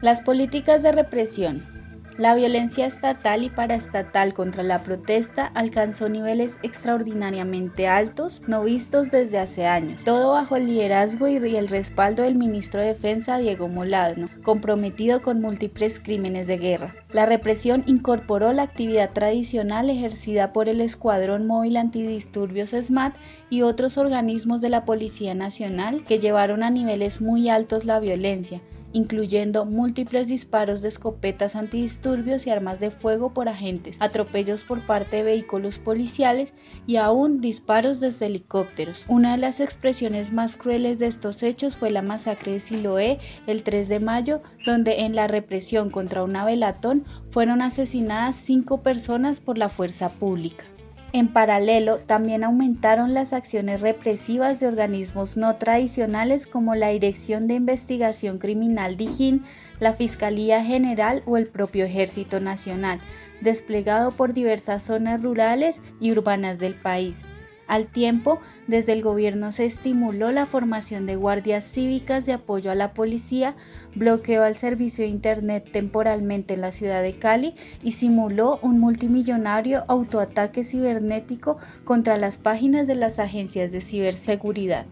Las 0.00 0.20
políticas 0.20 0.82
de 0.82 0.92
represión 0.92 1.79
la 2.20 2.34
violencia 2.34 2.84
estatal 2.84 3.44
y 3.44 3.48
paraestatal 3.48 4.34
contra 4.34 4.62
la 4.62 4.82
protesta 4.82 5.46
alcanzó 5.54 6.10
niveles 6.10 6.58
extraordinariamente 6.62 7.88
altos, 7.88 8.42
no 8.46 8.62
vistos 8.62 9.10
desde 9.10 9.38
hace 9.38 9.66
años, 9.66 10.04
todo 10.04 10.32
bajo 10.32 10.56
el 10.56 10.66
liderazgo 10.66 11.28
y 11.28 11.36
el 11.56 11.68
respaldo 11.68 12.22
del 12.22 12.34
ministro 12.34 12.78
de 12.78 12.88
Defensa 12.88 13.38
Diego 13.38 13.68
Molano, 13.68 14.28
comprometido 14.42 15.22
con 15.22 15.40
múltiples 15.40 15.98
crímenes 15.98 16.46
de 16.46 16.58
guerra. 16.58 16.94
La 17.10 17.24
represión 17.24 17.84
incorporó 17.86 18.52
la 18.52 18.64
actividad 18.64 19.14
tradicional 19.14 19.88
ejercida 19.88 20.52
por 20.52 20.68
el 20.68 20.82
Escuadrón 20.82 21.46
Móvil 21.46 21.78
Antidisturbios 21.78 22.74
SMAT 22.78 23.14
y 23.48 23.62
otros 23.62 23.96
organismos 23.96 24.60
de 24.60 24.68
la 24.68 24.84
Policía 24.84 25.34
Nacional 25.34 26.04
que 26.04 26.18
llevaron 26.18 26.64
a 26.64 26.68
niveles 26.68 27.22
muy 27.22 27.48
altos 27.48 27.86
la 27.86 27.98
violencia, 27.98 28.60
incluyendo 28.92 29.64
múltiples 29.64 30.28
disparos 30.28 30.82
de 30.82 30.88
escopetas 30.88 31.56
antidisturbios 31.56 32.46
y 32.46 32.50
armas 32.50 32.80
de 32.80 32.90
fuego 32.90 33.32
por 33.32 33.48
agentes, 33.48 33.96
atropellos 34.00 34.64
por 34.64 34.84
parte 34.86 35.16
de 35.16 35.22
vehículos 35.24 35.78
policiales 35.78 36.54
y 36.86 36.96
aún 36.96 37.40
disparos 37.40 38.00
desde 38.00 38.26
helicópteros. 38.26 39.04
Una 39.08 39.32
de 39.32 39.38
las 39.38 39.60
expresiones 39.60 40.32
más 40.32 40.56
crueles 40.56 40.98
de 40.98 41.06
estos 41.06 41.42
hechos 41.42 41.76
fue 41.76 41.90
la 41.90 42.02
masacre 42.02 42.52
de 42.52 42.60
Siloé 42.60 43.18
el 43.46 43.62
3 43.62 43.88
de 43.88 44.00
mayo, 44.00 44.40
donde 44.64 45.00
en 45.00 45.14
la 45.14 45.26
represión 45.26 45.90
contra 45.90 46.22
una 46.22 46.44
velatón 46.44 47.04
fueron 47.30 47.62
asesinadas 47.62 48.36
cinco 48.36 48.82
personas 48.82 49.40
por 49.40 49.58
la 49.58 49.68
fuerza 49.68 50.08
pública. 50.08 50.64
En 51.12 51.32
paralelo, 51.32 51.98
también 51.98 52.44
aumentaron 52.44 53.14
las 53.14 53.32
acciones 53.32 53.80
represivas 53.80 54.60
de 54.60 54.68
organismos 54.68 55.36
no 55.36 55.56
tradicionales 55.56 56.46
como 56.46 56.76
la 56.76 56.88
Dirección 56.88 57.48
de 57.48 57.54
Investigación 57.54 58.38
Criminal 58.38 58.96
DIJÍN, 58.96 59.42
la 59.80 59.92
Fiscalía 59.92 60.62
General 60.62 61.24
o 61.26 61.36
el 61.36 61.48
propio 61.48 61.84
Ejército 61.84 62.38
Nacional, 62.38 63.00
desplegado 63.40 64.12
por 64.12 64.34
diversas 64.34 64.84
zonas 64.84 65.20
rurales 65.20 65.80
y 66.00 66.12
urbanas 66.12 66.60
del 66.60 66.76
país. 66.76 67.26
Al 67.70 67.86
tiempo, 67.86 68.40
desde 68.66 68.94
el 68.94 69.00
gobierno 69.00 69.52
se 69.52 69.64
estimuló 69.64 70.32
la 70.32 70.44
formación 70.44 71.06
de 71.06 71.14
guardias 71.14 71.62
cívicas 71.62 72.26
de 72.26 72.32
apoyo 72.32 72.72
a 72.72 72.74
la 72.74 72.94
policía, 72.94 73.54
bloqueó 73.94 74.44
el 74.44 74.56
servicio 74.56 75.04
de 75.04 75.10
Internet 75.10 75.68
temporalmente 75.70 76.54
en 76.54 76.62
la 76.62 76.72
ciudad 76.72 77.00
de 77.00 77.12
Cali 77.12 77.54
y 77.84 77.92
simuló 77.92 78.58
un 78.62 78.80
multimillonario 78.80 79.84
autoataque 79.86 80.64
cibernético 80.64 81.58
contra 81.84 82.16
las 82.16 82.38
páginas 82.38 82.88
de 82.88 82.96
las 82.96 83.20
agencias 83.20 83.70
de 83.70 83.80
ciberseguridad. 83.80 84.86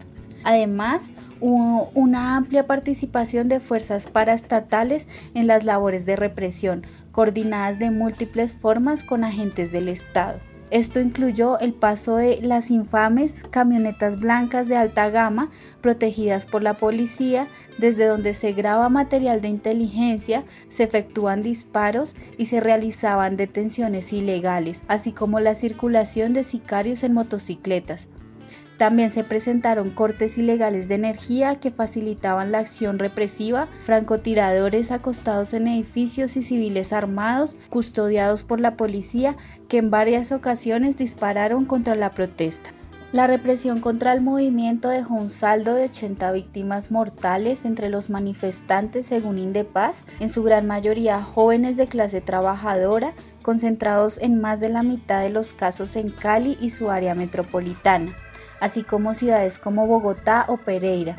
Además, 0.45 1.11
hubo 1.41 1.91
una 1.95 2.37
amplia 2.37 2.65
participación 2.65 3.49
de 3.49 3.59
fuerzas 3.59 4.07
paraestatales 4.07 5.05
en 5.33 5.47
las 5.47 5.65
labores 5.65 6.05
de 6.05 6.15
represión, 6.15 6.87
coordinadas 7.11 7.77
de 7.77 7.91
múltiples 7.91 8.53
formas 8.53 9.03
con 9.03 9.25
agentes 9.25 9.73
del 9.73 9.89
Estado. 9.89 10.39
Esto 10.71 10.99
incluyó 10.99 11.57
el 11.59 11.73
paso 11.73 12.17
de 12.17 12.41
las 12.41 12.69
infames 12.69 13.43
camionetas 13.49 14.19
blancas 14.19 14.67
de 14.67 14.75
alta 14.75 15.09
gama 15.09 15.49
protegidas 15.81 16.45
por 16.45 16.61
la 16.61 16.77
policía, 16.77 17.47
desde 17.79 18.05
donde 18.05 18.35
se 18.35 18.53
graba 18.53 18.87
material 18.89 19.41
de 19.41 19.47
inteligencia, 19.47 20.43
se 20.67 20.83
efectúan 20.83 21.41
disparos 21.41 22.15
y 22.37 22.45
se 22.45 22.59
realizaban 22.59 23.35
detenciones 23.35 24.13
ilegales, 24.13 24.83
así 24.87 25.11
como 25.11 25.39
la 25.39 25.55
circulación 25.55 26.33
de 26.33 26.43
sicarios 26.43 27.03
en 27.03 27.13
motocicletas. 27.13 28.07
También 28.79 29.11
se 29.11 29.25
presentaron 29.25 29.89
cortes 29.89 30.37
ilegales 30.37 30.87
de 30.87 30.95
energía 30.95 31.59
que 31.59 31.69
facilitaban 31.69 32.53
la 32.53 32.59
acción 32.59 32.97
represiva, 32.97 33.67
francotiradores 33.83 34.91
acostados 34.91 35.53
en 35.53 35.67
edificios 35.67 36.37
y 36.37 36.43
civiles 36.43 36.93
armados, 36.93 37.57
custodiados 37.69 38.43
por 38.43 38.61
la 38.61 38.77
policía, 38.77 39.35
que 39.67 39.79
en 39.79 39.91
varias 39.91 40.31
ocasiones 40.31 40.95
dispararon 40.95 41.65
contra 41.65 41.95
la 41.95 42.11
protesta. 42.11 42.69
La 43.11 43.27
represión 43.27 43.81
contra 43.81 44.13
el 44.13 44.21
movimiento 44.21 44.87
dejó 44.87 45.15
un 45.15 45.29
saldo 45.29 45.73
de 45.73 45.83
80 45.83 46.31
víctimas 46.31 46.89
mortales 46.89 47.65
entre 47.65 47.89
los 47.89 48.09
manifestantes 48.09 49.07
según 49.07 49.39
Indepaz, 49.39 50.05
en 50.21 50.29
su 50.29 50.41
gran 50.41 50.67
mayoría 50.67 51.21
jóvenes 51.21 51.75
de 51.75 51.87
clase 51.87 52.21
trabajadora, 52.21 53.11
concentrados 53.41 54.19
en 54.19 54.39
más 54.39 54.61
de 54.61 54.69
la 54.69 54.83
mitad 54.83 55.21
de 55.21 55.31
los 55.31 55.51
casos 55.51 55.97
en 55.97 56.11
Cali 56.11 56.57
y 56.61 56.69
su 56.69 56.89
área 56.89 57.13
metropolitana 57.13 58.15
así 58.59 58.83
como 58.83 59.13
ciudades 59.13 59.57
como 59.57 59.87
Bogotá 59.87 60.45
o 60.47 60.57
Pereira. 60.57 61.17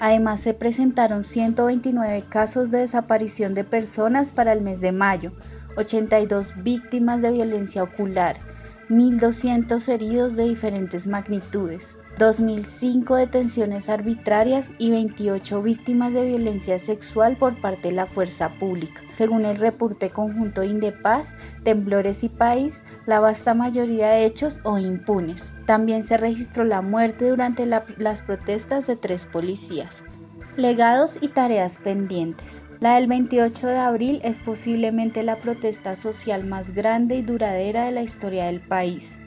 Además, 0.00 0.40
se 0.40 0.52
presentaron 0.52 1.22
129 1.22 2.24
casos 2.28 2.70
de 2.70 2.78
desaparición 2.78 3.54
de 3.54 3.64
personas 3.64 4.32
para 4.32 4.52
el 4.52 4.60
mes 4.60 4.80
de 4.80 4.90
mayo, 4.92 5.32
82 5.76 6.54
víctimas 6.62 7.22
de 7.22 7.30
violencia 7.30 7.82
ocular, 7.82 8.36
1.200 8.88 9.88
heridos 9.88 10.36
de 10.36 10.44
diferentes 10.44 11.06
magnitudes, 11.06 11.96
2.005 12.22 13.16
detenciones 13.16 13.88
arbitrarias 13.88 14.72
y 14.78 14.92
28 14.92 15.60
víctimas 15.60 16.14
de 16.14 16.24
violencia 16.24 16.78
sexual 16.78 17.36
por 17.36 17.60
parte 17.60 17.88
de 17.88 17.96
la 17.96 18.06
fuerza 18.06 18.48
pública. 18.60 19.02
Según 19.16 19.44
el 19.44 19.56
reporte 19.56 20.10
conjunto 20.10 20.62
Indepaz, 20.62 21.34
Temblores 21.64 22.22
y 22.22 22.28
País, 22.28 22.84
la 23.06 23.18
vasta 23.18 23.54
mayoría 23.54 24.10
de 24.10 24.24
hechos 24.24 24.60
o 24.62 24.78
impunes. 24.78 25.52
También 25.66 26.04
se 26.04 26.16
registró 26.16 26.62
la 26.62 26.80
muerte 26.80 27.28
durante 27.28 27.66
las 27.66 28.22
protestas 28.22 28.86
de 28.86 28.94
tres 28.94 29.26
policías. 29.26 30.04
Legados 30.56 31.18
y 31.20 31.26
tareas 31.26 31.78
pendientes. 31.78 32.64
La 32.78 32.94
del 32.94 33.08
28 33.08 33.66
de 33.66 33.78
abril 33.78 34.20
es 34.22 34.38
posiblemente 34.38 35.24
la 35.24 35.40
protesta 35.40 35.96
social 35.96 36.46
más 36.46 36.70
grande 36.70 37.16
y 37.16 37.22
duradera 37.22 37.86
de 37.86 37.90
la 37.90 38.02
historia 38.02 38.44
del 38.44 38.60
país. 38.60 39.18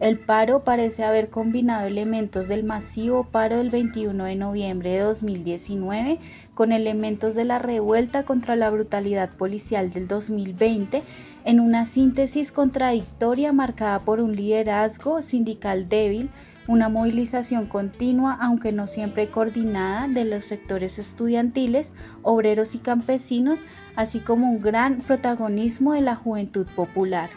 El 0.00 0.18
paro 0.18 0.64
parece 0.64 1.04
haber 1.04 1.28
combinado 1.28 1.86
elementos 1.86 2.48
del 2.48 2.64
masivo 2.64 3.24
paro 3.24 3.58
del 3.58 3.68
21 3.68 4.24
de 4.24 4.34
noviembre 4.34 4.92
de 4.92 5.00
2019 5.00 6.18
con 6.54 6.72
elementos 6.72 7.34
de 7.34 7.44
la 7.44 7.58
revuelta 7.58 8.24
contra 8.24 8.56
la 8.56 8.70
brutalidad 8.70 9.28
policial 9.36 9.92
del 9.92 10.08
2020 10.08 11.02
en 11.44 11.60
una 11.60 11.84
síntesis 11.84 12.50
contradictoria 12.50 13.52
marcada 13.52 14.00
por 14.00 14.22
un 14.22 14.34
liderazgo 14.34 15.20
sindical 15.20 15.90
débil, 15.90 16.30
una 16.66 16.88
movilización 16.88 17.66
continua, 17.66 18.38
aunque 18.40 18.72
no 18.72 18.86
siempre 18.86 19.28
coordinada, 19.28 20.08
de 20.08 20.24
los 20.24 20.46
sectores 20.46 20.98
estudiantiles, 20.98 21.92
obreros 22.22 22.74
y 22.74 22.78
campesinos, 22.78 23.66
así 23.96 24.20
como 24.20 24.50
un 24.50 24.62
gran 24.62 25.00
protagonismo 25.00 25.92
de 25.92 26.00
la 26.00 26.14
juventud 26.14 26.66
popular. 26.74 27.28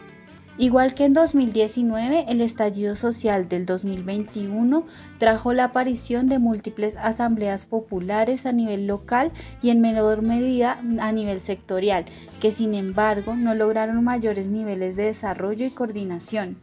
Igual 0.57 0.93
que 0.93 1.05
en 1.05 1.13
2019, 1.13 2.25
el 2.27 2.39
estallido 2.39 2.93
social 2.95 3.49
del 3.49 3.65
2021 3.65 4.85
trajo 5.17 5.51
la 5.51 5.65
aparición 5.65 6.27
de 6.27 6.37
múltiples 6.37 6.95
asambleas 6.95 7.65
populares 7.65 8.45
a 8.45 8.51
nivel 8.51 8.85
local 8.85 9.31
y 9.63 9.71
en 9.71 9.81
menor 9.81 10.21
medida 10.21 10.79
a 10.99 11.11
nivel 11.11 11.41
sectorial, 11.41 12.05
que 12.39 12.51
sin 12.51 12.75
embargo 12.75 13.35
no 13.35 13.55
lograron 13.55 14.03
mayores 14.03 14.47
niveles 14.47 14.95
de 14.95 15.05
desarrollo 15.05 15.65
y 15.65 15.71
coordinación. 15.71 16.57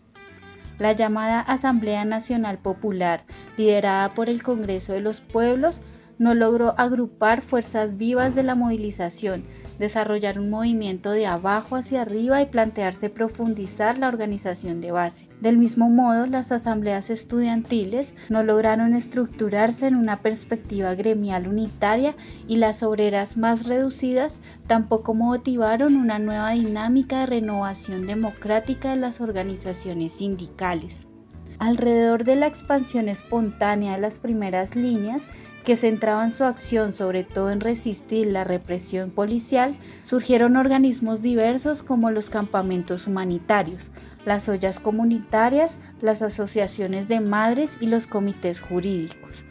La 0.78 0.92
llamada 0.92 1.40
Asamblea 1.40 2.04
Nacional 2.04 2.58
Popular, 2.58 3.24
liderada 3.56 4.14
por 4.14 4.30
el 4.30 4.42
Congreso 4.42 4.92
de 4.92 5.00
los 5.00 5.20
Pueblos, 5.20 5.82
no 6.20 6.34
logró 6.34 6.74
agrupar 6.78 7.40
fuerzas 7.40 7.96
vivas 7.96 8.34
de 8.34 8.42
la 8.42 8.54
movilización, 8.54 9.42
desarrollar 9.78 10.38
un 10.38 10.50
movimiento 10.50 11.12
de 11.12 11.26
abajo 11.26 11.76
hacia 11.76 12.02
arriba 12.02 12.42
y 12.42 12.46
plantearse 12.46 13.08
profundizar 13.08 13.96
la 13.96 14.08
organización 14.08 14.82
de 14.82 14.92
base. 14.92 15.28
Del 15.40 15.56
mismo 15.56 15.88
modo, 15.88 16.26
las 16.26 16.52
asambleas 16.52 17.08
estudiantiles 17.08 18.12
no 18.28 18.42
lograron 18.42 18.92
estructurarse 18.92 19.86
en 19.86 19.96
una 19.96 20.20
perspectiva 20.20 20.94
gremial 20.94 21.48
unitaria 21.48 22.14
y 22.46 22.56
las 22.56 22.82
obreras 22.82 23.38
más 23.38 23.66
reducidas 23.66 24.40
tampoco 24.66 25.14
motivaron 25.14 25.96
una 25.96 26.18
nueva 26.18 26.50
dinámica 26.50 27.20
de 27.20 27.26
renovación 27.26 28.06
democrática 28.06 28.90
de 28.90 28.96
las 28.96 29.22
organizaciones 29.22 30.12
sindicales. 30.12 31.06
Alrededor 31.58 32.24
de 32.24 32.36
la 32.36 32.46
expansión 32.46 33.08
espontánea 33.08 33.92
de 33.92 34.00
las 34.00 34.18
primeras 34.18 34.76
líneas, 34.76 35.26
que 35.64 35.76
centraban 35.76 36.30
su 36.30 36.44
acción 36.44 36.92
sobre 36.92 37.24
todo 37.24 37.50
en 37.50 37.60
resistir 37.60 38.26
la 38.28 38.44
represión 38.44 39.10
policial, 39.10 39.76
surgieron 40.02 40.56
organismos 40.56 41.22
diversos 41.22 41.82
como 41.82 42.10
los 42.10 42.30
campamentos 42.30 43.06
humanitarios, 43.06 43.90
las 44.24 44.48
ollas 44.48 44.80
comunitarias, 44.80 45.78
las 46.00 46.22
asociaciones 46.22 47.08
de 47.08 47.20
madres 47.20 47.76
y 47.80 47.86
los 47.86 48.06
comités 48.06 48.60
jurídicos. 48.60 49.44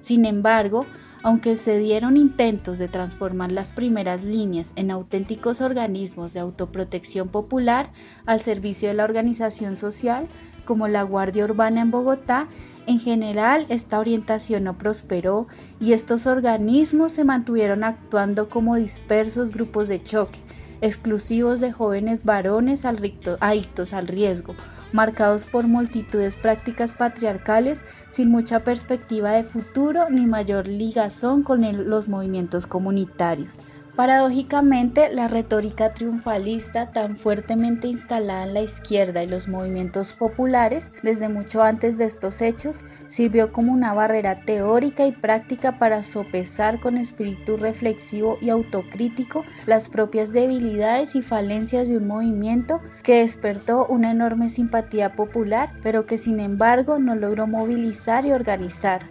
Sin 0.00 0.24
embargo, 0.24 0.86
aunque 1.22 1.56
se 1.56 1.78
dieron 1.78 2.18
intentos 2.18 2.78
de 2.78 2.86
transformar 2.86 3.50
las 3.50 3.72
primeras 3.72 4.22
líneas 4.22 4.74
en 4.76 4.90
auténticos 4.90 5.62
organismos 5.62 6.34
de 6.34 6.40
autoprotección 6.40 7.28
popular 7.28 7.90
al 8.26 8.40
servicio 8.40 8.88
de 8.88 8.94
la 8.94 9.04
organización 9.04 9.76
social, 9.76 10.26
como 10.64 10.88
la 10.88 11.02
Guardia 11.02 11.44
Urbana 11.44 11.80
en 11.80 11.90
Bogotá, 11.90 12.48
en 12.86 13.00
general, 13.00 13.64
esta 13.70 13.98
orientación 13.98 14.64
no 14.64 14.76
prosperó 14.76 15.46
y 15.80 15.94
estos 15.94 16.26
organismos 16.26 17.12
se 17.12 17.24
mantuvieron 17.24 17.82
actuando 17.82 18.50
como 18.50 18.76
dispersos 18.76 19.52
grupos 19.52 19.88
de 19.88 20.02
choque, 20.02 20.38
exclusivos 20.82 21.60
de 21.60 21.72
jóvenes 21.72 22.24
varones 22.24 22.84
adictos 22.84 23.92
al 23.94 24.06
riesgo, 24.06 24.54
marcados 24.92 25.46
por 25.46 25.66
multitudes 25.66 26.36
prácticas 26.36 26.92
patriarcales 26.92 27.80
sin 28.10 28.30
mucha 28.30 28.60
perspectiva 28.60 29.32
de 29.32 29.44
futuro 29.44 30.10
ni 30.10 30.26
mayor 30.26 30.68
ligazón 30.68 31.42
con 31.42 31.88
los 31.88 32.08
movimientos 32.08 32.66
comunitarios. 32.66 33.60
Paradójicamente, 33.96 35.08
la 35.12 35.28
retórica 35.28 35.94
triunfalista 35.94 36.90
tan 36.90 37.16
fuertemente 37.16 37.86
instalada 37.86 38.42
en 38.42 38.54
la 38.54 38.62
izquierda 38.62 39.22
y 39.22 39.28
los 39.28 39.46
movimientos 39.46 40.14
populares 40.14 40.90
desde 41.04 41.28
mucho 41.28 41.62
antes 41.62 41.96
de 41.96 42.06
estos 42.06 42.42
hechos 42.42 42.80
sirvió 43.06 43.52
como 43.52 43.72
una 43.72 43.94
barrera 43.94 44.34
teórica 44.34 45.06
y 45.06 45.12
práctica 45.12 45.78
para 45.78 46.02
sopesar 46.02 46.80
con 46.80 46.96
espíritu 46.96 47.56
reflexivo 47.56 48.36
y 48.40 48.50
autocrítico 48.50 49.44
las 49.66 49.88
propias 49.88 50.32
debilidades 50.32 51.14
y 51.14 51.22
falencias 51.22 51.88
de 51.88 51.98
un 51.98 52.08
movimiento 52.08 52.80
que 53.04 53.20
despertó 53.20 53.86
una 53.86 54.10
enorme 54.10 54.48
simpatía 54.48 55.14
popular, 55.14 55.70
pero 55.84 56.04
que 56.04 56.18
sin 56.18 56.40
embargo 56.40 56.98
no 56.98 57.14
logró 57.14 57.46
movilizar 57.46 58.26
y 58.26 58.32
organizar. 58.32 59.02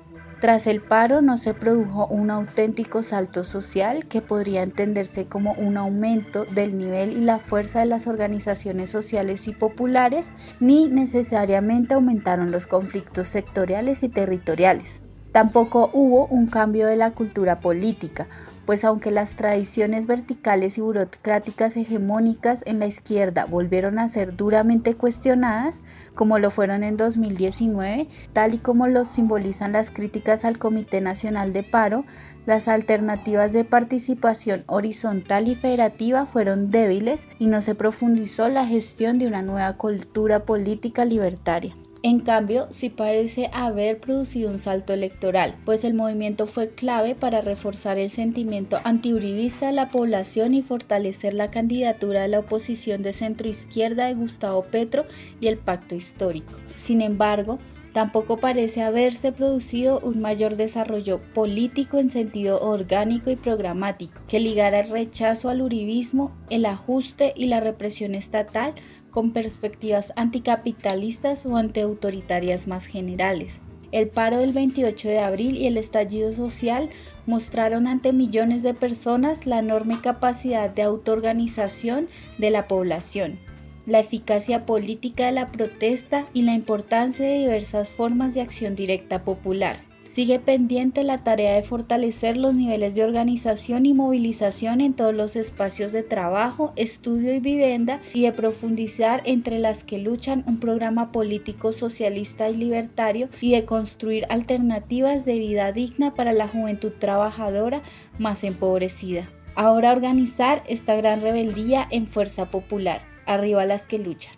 Tras 0.43 0.67
el 0.67 0.81
paro 0.81 1.21
no 1.21 1.37
se 1.37 1.53
produjo 1.53 2.05
un 2.07 2.29
auténtico 2.29 3.01
salto 3.01 3.45
social 3.45 4.05
que 4.09 4.19
podría 4.19 4.61
entenderse 4.61 5.25
como 5.25 5.53
un 5.53 5.77
aumento 5.77 6.43
del 6.43 6.77
nivel 6.77 7.13
y 7.13 7.21
la 7.21 7.39
fuerza 7.39 7.79
de 7.79 7.85
las 7.85 8.07
organizaciones 8.07 8.89
sociales 8.89 9.47
y 9.47 9.53
populares, 9.53 10.33
ni 10.59 10.89
necesariamente 10.89 11.93
aumentaron 11.93 12.51
los 12.51 12.67
conflictos 12.67 13.29
sectoriales 13.29 14.03
y 14.03 14.09
territoriales. 14.09 15.01
Tampoco 15.31 15.89
hubo 15.93 16.25
un 16.25 16.47
cambio 16.47 16.87
de 16.87 16.97
la 16.97 17.11
cultura 17.11 17.61
política, 17.61 18.27
pues 18.65 18.83
aunque 18.83 19.11
las 19.11 19.35
tradiciones 19.35 20.07
verticales 20.07 20.77
y 20.77 20.81
burocráticas 20.81 21.75
hegemónicas 21.75 22.63
en 22.65 22.79
la 22.79 22.87
izquierda 22.87 23.45
volvieron 23.45 23.99
a 23.99 24.07
ser 24.07 24.35
duramente 24.35 24.93
cuestionadas, 24.93 25.81
como 26.15 26.39
lo 26.39 26.51
fueron 26.51 26.83
en 26.83 26.97
2019, 26.97 28.07
tal 28.33 28.53
y 28.53 28.57
como 28.59 28.87
lo 28.87 29.03
simbolizan 29.03 29.73
las 29.73 29.89
críticas 29.89 30.45
al 30.45 30.57
Comité 30.57 31.01
Nacional 31.01 31.53
de 31.53 31.63
Paro, 31.63 32.05
las 32.45 32.67
alternativas 32.67 33.53
de 33.53 33.63
participación 33.63 34.63
horizontal 34.67 35.47
y 35.47 35.55
federativa 35.55 36.25
fueron 36.25 36.71
débiles 36.71 37.27
y 37.39 37.47
no 37.47 37.61
se 37.61 37.75
profundizó 37.75 38.49
la 38.49 38.65
gestión 38.65 39.17
de 39.17 39.27
una 39.27 39.41
nueva 39.41 39.77
cultura 39.77 40.45
política 40.45 41.05
libertaria. 41.05 41.75
En 42.05 42.19
cambio, 42.19 42.67
sí 42.69 42.89
parece 42.89 43.49
haber 43.53 43.97
producido 43.97 44.51
un 44.51 44.59
salto 44.59 44.91
electoral, 44.91 45.55
pues 45.63 45.85
el 45.85 45.93
movimiento 45.93 46.47
fue 46.47 46.71
clave 46.71 47.15
para 47.15 47.39
reforzar 47.39 47.97
el 47.97 48.09
sentimiento 48.09 48.77
antiuribista 48.83 49.67
de 49.67 49.71
la 49.71 49.89
población 49.89 50.53
y 50.53 50.61
fortalecer 50.63 51.33
la 51.33 51.49
candidatura 51.49 52.23
de 52.23 52.27
la 52.27 52.39
oposición 52.39 53.03
de 53.03 53.13
centroizquierda 53.13 54.07
de 54.07 54.15
Gustavo 54.15 54.63
Petro 54.63 55.05
y 55.39 55.47
el 55.47 55.57
pacto 55.57 55.95
histórico. 55.95 56.51
Sin 56.79 57.01
embargo, 57.01 57.57
Tampoco 57.93 58.37
parece 58.37 58.81
haberse 58.81 59.31
producido 59.31 59.99
un 59.99 60.19
mayor 60.19 60.55
desarrollo 60.55 61.21
político 61.35 61.99
en 61.99 62.09
sentido 62.09 62.59
orgánico 62.59 63.29
y 63.29 63.35
programático, 63.35 64.19
que 64.27 64.39
ligara 64.39 64.79
el 64.79 64.89
rechazo 64.89 65.49
al 65.49 65.61
uribismo, 65.61 66.35
el 66.49 66.65
ajuste 66.65 67.33
y 67.35 67.45
la 67.45 67.59
represión 67.59 68.15
estatal 68.15 68.73
con 69.13 69.31
perspectivas 69.31 70.11
anticapitalistas 70.15 71.45
o 71.45 71.55
antiautoritarias 71.55 72.67
más 72.67 72.87
generales. 72.87 73.61
El 73.91 74.09
paro 74.09 74.39
del 74.39 74.53
28 74.53 75.07
de 75.07 75.19
abril 75.19 75.55
y 75.55 75.67
el 75.67 75.77
estallido 75.77 76.33
social 76.33 76.89
mostraron 77.27 77.85
ante 77.85 78.11
millones 78.11 78.63
de 78.63 78.73
personas 78.73 79.45
la 79.45 79.59
enorme 79.59 80.01
capacidad 80.01 80.71
de 80.71 80.81
autoorganización 80.81 82.07
de 82.39 82.49
la 82.49 82.67
población, 82.67 83.37
la 83.85 83.99
eficacia 83.99 84.65
política 84.65 85.27
de 85.27 85.33
la 85.33 85.51
protesta 85.51 86.27
y 86.33 86.41
la 86.41 86.55
importancia 86.55 87.23
de 87.23 87.37
diversas 87.37 87.89
formas 87.91 88.33
de 88.33 88.41
acción 88.41 88.75
directa 88.75 89.23
popular. 89.23 89.92
Sigue 90.13 90.37
pendiente 90.37 91.03
la 91.03 91.23
tarea 91.23 91.55
de 91.55 91.63
fortalecer 91.63 92.37
los 92.37 92.53
niveles 92.53 92.93
de 92.93 93.03
organización 93.03 93.87
y 93.87 93.95
movilización 93.95 94.79
en 94.79 94.93
todos 94.93 95.11
los 95.11 95.35
espacios 95.35 95.91
de 95.91 96.03
trabajo, 96.03 96.71
estudio 96.75 97.33
y 97.33 97.39
vivienda 97.39 97.99
y 98.13 98.21
de 98.21 98.31
profundizar 98.31 99.23
entre 99.25 99.57
las 99.57 99.83
que 99.83 99.97
luchan 99.97 100.43
un 100.45 100.59
programa 100.59 101.11
político 101.11 101.71
socialista 101.71 102.47
y 102.47 102.57
libertario 102.57 103.27
y 103.41 103.53
de 103.53 103.65
construir 103.65 104.27
alternativas 104.29 105.25
de 105.25 105.39
vida 105.39 105.71
digna 105.71 106.13
para 106.13 106.31
la 106.31 106.47
juventud 106.47 106.93
trabajadora 106.93 107.81
más 108.19 108.43
empobrecida. 108.43 109.27
Ahora 109.55 109.91
organizar 109.91 110.61
esta 110.67 110.95
gran 110.95 111.21
rebeldía 111.21 111.87
en 111.89 112.05
fuerza 112.05 112.51
popular. 112.51 113.01
Arriba 113.25 113.65
las 113.65 113.87
que 113.87 113.97
luchan. 113.97 114.35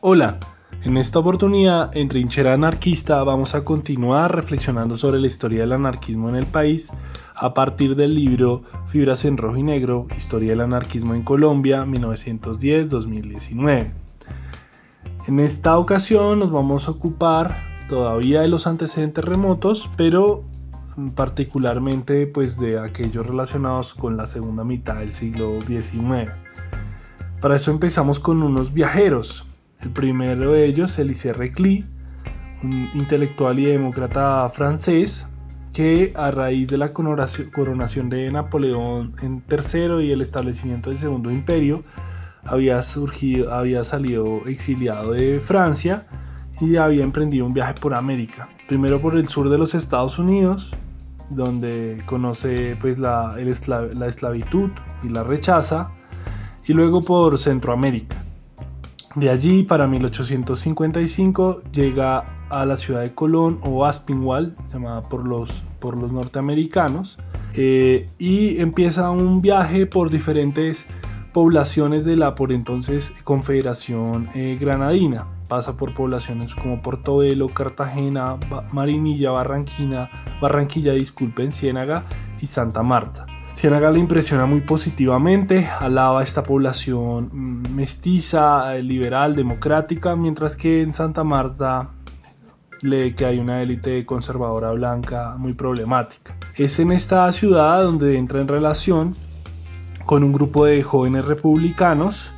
Hola, 0.00 0.40
en 0.82 0.96
esta 0.96 1.18
oportunidad 1.18 1.94
en 1.96 2.08
Trinchera 2.08 2.54
Anarquista 2.54 3.22
vamos 3.22 3.54
a 3.54 3.64
continuar 3.64 4.34
reflexionando 4.34 4.96
sobre 4.96 5.20
la 5.20 5.26
historia 5.26 5.60
del 5.60 5.72
anarquismo 5.72 6.30
en 6.30 6.36
el 6.36 6.46
país 6.46 6.90
a 7.34 7.52
partir 7.52 7.96
del 7.96 8.14
libro 8.14 8.62
Fibras 8.86 9.26
en 9.26 9.36
Rojo 9.36 9.58
y 9.58 9.62
Negro, 9.62 10.06
Historia 10.16 10.50
del 10.50 10.62
Anarquismo 10.62 11.14
en 11.14 11.22
Colombia 11.22 11.84
1910-2019. 11.84 13.92
En 15.28 15.40
esta 15.40 15.76
ocasión 15.76 16.38
nos 16.38 16.50
vamos 16.50 16.88
a 16.88 16.92
ocupar 16.92 17.62
todavía 17.88 18.40
de 18.40 18.48
los 18.48 18.66
antecedentes 18.66 19.24
remotos, 19.24 19.90
pero 19.98 20.44
particularmente 21.14 22.26
pues 22.26 22.58
de 22.58 22.78
aquellos 22.78 23.26
relacionados 23.26 23.92
con 23.92 24.16
la 24.16 24.26
segunda 24.26 24.64
mitad 24.64 24.96
del 24.96 25.12
siglo 25.12 25.58
XIX. 25.60 26.32
Para 27.40 27.56
eso 27.56 27.70
empezamos 27.70 28.18
con 28.18 28.42
unos 28.42 28.72
viajeros, 28.72 29.46
el 29.82 29.90
primero 29.90 30.52
de 30.52 30.66
ellos, 30.66 30.98
Elisée 30.98 31.32
Reclus, 31.32 31.84
un 32.62 32.88
intelectual 32.94 33.58
y 33.58 33.66
demócrata 33.66 34.48
francés 34.48 35.26
que 35.72 36.12
a 36.16 36.30
raíz 36.30 36.68
de 36.68 36.76
la 36.76 36.92
coronación 36.92 38.10
de 38.10 38.30
Napoleón 38.30 39.14
III 39.22 40.04
y 40.04 40.10
el 40.10 40.20
establecimiento 40.20 40.90
del 40.90 40.98
Segundo 40.98 41.30
Imperio 41.30 41.82
había, 42.44 42.82
surgido, 42.82 43.52
había 43.52 43.84
salido 43.84 44.46
exiliado 44.46 45.12
de 45.12 45.40
Francia 45.40 46.06
y 46.60 46.76
había 46.76 47.04
emprendido 47.04 47.46
un 47.46 47.54
viaje 47.54 47.74
por 47.80 47.94
América. 47.94 48.48
Primero 48.66 49.00
por 49.00 49.16
el 49.16 49.28
sur 49.28 49.48
de 49.48 49.58
los 49.58 49.74
Estados 49.74 50.18
Unidos, 50.18 50.74
donde 51.30 52.02
conoce 52.06 52.76
pues, 52.80 52.98
la 52.98 53.34
esclavitud 54.06 54.70
y 55.02 55.08
la 55.08 55.22
rechaza, 55.22 55.92
y 56.66 56.72
luego 56.72 57.00
por 57.00 57.38
Centroamérica 57.38 58.16
de 59.16 59.28
allí, 59.28 59.64
para 59.64 59.86
1855, 59.88 61.62
llega 61.72 62.24
a 62.48 62.64
la 62.64 62.76
ciudad 62.76 63.00
de 63.00 63.12
Colón 63.12 63.58
o 63.62 63.84
Aspinwall, 63.84 64.54
llamada 64.72 65.02
por 65.02 65.26
los, 65.26 65.64
por 65.80 65.96
los 65.96 66.12
norteamericanos, 66.12 67.18
eh, 67.54 68.08
y 68.18 68.60
empieza 68.60 69.10
un 69.10 69.42
viaje 69.42 69.86
por 69.86 70.10
diferentes 70.10 70.86
poblaciones 71.32 72.04
de 72.04 72.16
la 72.16 72.34
por 72.34 72.52
entonces 72.52 73.12
Confederación 73.24 74.28
eh, 74.34 74.56
Granadina. 74.60 75.26
Pasa 75.48 75.76
por 75.76 75.92
poblaciones 75.94 76.54
como 76.54 76.80
Portobelo, 76.80 77.48
Cartagena, 77.48 78.36
Marinilla, 78.70 79.32
Barranquilla, 79.32 80.08
Barranquilla, 80.40 80.92
disculpen, 80.92 81.50
Ciénaga 81.50 82.04
y 82.40 82.46
Santa 82.46 82.84
Marta. 82.84 83.26
Ciénaga 83.60 83.90
le 83.90 83.98
impresiona 83.98 84.46
muy 84.46 84.62
positivamente, 84.62 85.68
alaba 85.80 86.22
esta 86.22 86.42
población 86.42 87.28
mm, 87.30 87.74
mestiza, 87.74 88.74
eh, 88.74 88.82
liberal, 88.82 89.36
democrática, 89.36 90.16
mientras 90.16 90.56
que 90.56 90.80
en 90.80 90.94
Santa 90.94 91.24
Marta 91.24 91.90
lee 92.80 93.12
que 93.12 93.26
hay 93.26 93.38
una 93.38 93.60
élite 93.60 94.06
conservadora 94.06 94.70
blanca 94.70 95.34
muy 95.36 95.52
problemática. 95.52 96.34
Es 96.56 96.78
en 96.78 96.90
esta 96.90 97.30
ciudad 97.32 97.82
donde 97.82 98.16
entra 98.16 98.40
en 98.40 98.48
relación 98.48 99.14
con 100.06 100.24
un 100.24 100.32
grupo 100.32 100.64
de 100.64 100.82
jóvenes 100.82 101.26
republicanos 101.26 102.32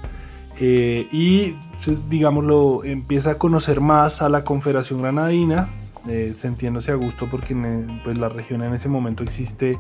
eh, 0.59 1.07
y, 1.13 1.55
pues, 1.85 2.03
digámoslo, 2.11 2.83
empieza 2.83 3.31
a 3.31 3.35
conocer 3.39 3.81
más 3.81 4.23
a 4.23 4.29
la 4.29 4.43
Confederación 4.43 5.03
Granadina, 5.03 5.69
eh, 6.09 6.33
sintiéndose 6.35 6.91
a 6.91 6.97
gusto 6.97 7.29
porque 7.31 7.55
pues, 8.03 8.19
la 8.19 8.29
región 8.29 8.65
en 8.65 8.75
ese 8.75 8.89
momento 8.89 9.23
existe 9.23 9.79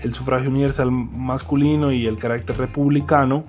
el 0.00 0.12
sufragio 0.12 0.50
universal 0.50 0.90
masculino 0.90 1.92
y 1.92 2.06
el 2.06 2.18
carácter 2.18 2.56
republicano 2.56 3.44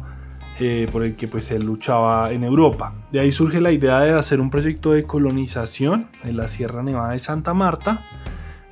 eh, 0.60 0.88
por 0.92 1.04
el 1.04 1.16
que 1.16 1.28
pues 1.28 1.52
él 1.52 1.66
luchaba 1.66 2.32
en 2.32 2.44
Europa. 2.44 2.94
De 3.12 3.20
ahí 3.20 3.32
surge 3.32 3.62
la 3.62 3.72
idea 3.72 4.00
de 4.00 4.12
hacer 4.12 4.42
un 4.42 4.50
proyecto 4.50 4.92
de 4.92 5.04
colonización 5.04 6.08
en 6.24 6.36
la 6.38 6.48
Sierra 6.48 6.84
Nevada 6.84 7.14
de 7.14 7.20
Santa 7.20 7.54
Marta 7.54 8.02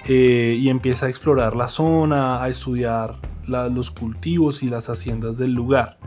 eh, 0.05 0.57
y 0.59 0.69
empieza 0.69 1.05
a 1.05 1.09
explorar 1.09 1.55
la 1.55 1.67
zona, 1.69 2.43
a 2.43 2.49
estudiar 2.49 3.15
los 3.47 3.91
cultivos 3.91 4.63
y 4.63 4.69
las 4.69 4.89
haciendas 4.89 5.37
del 5.37 5.53
lugar. 5.53 5.97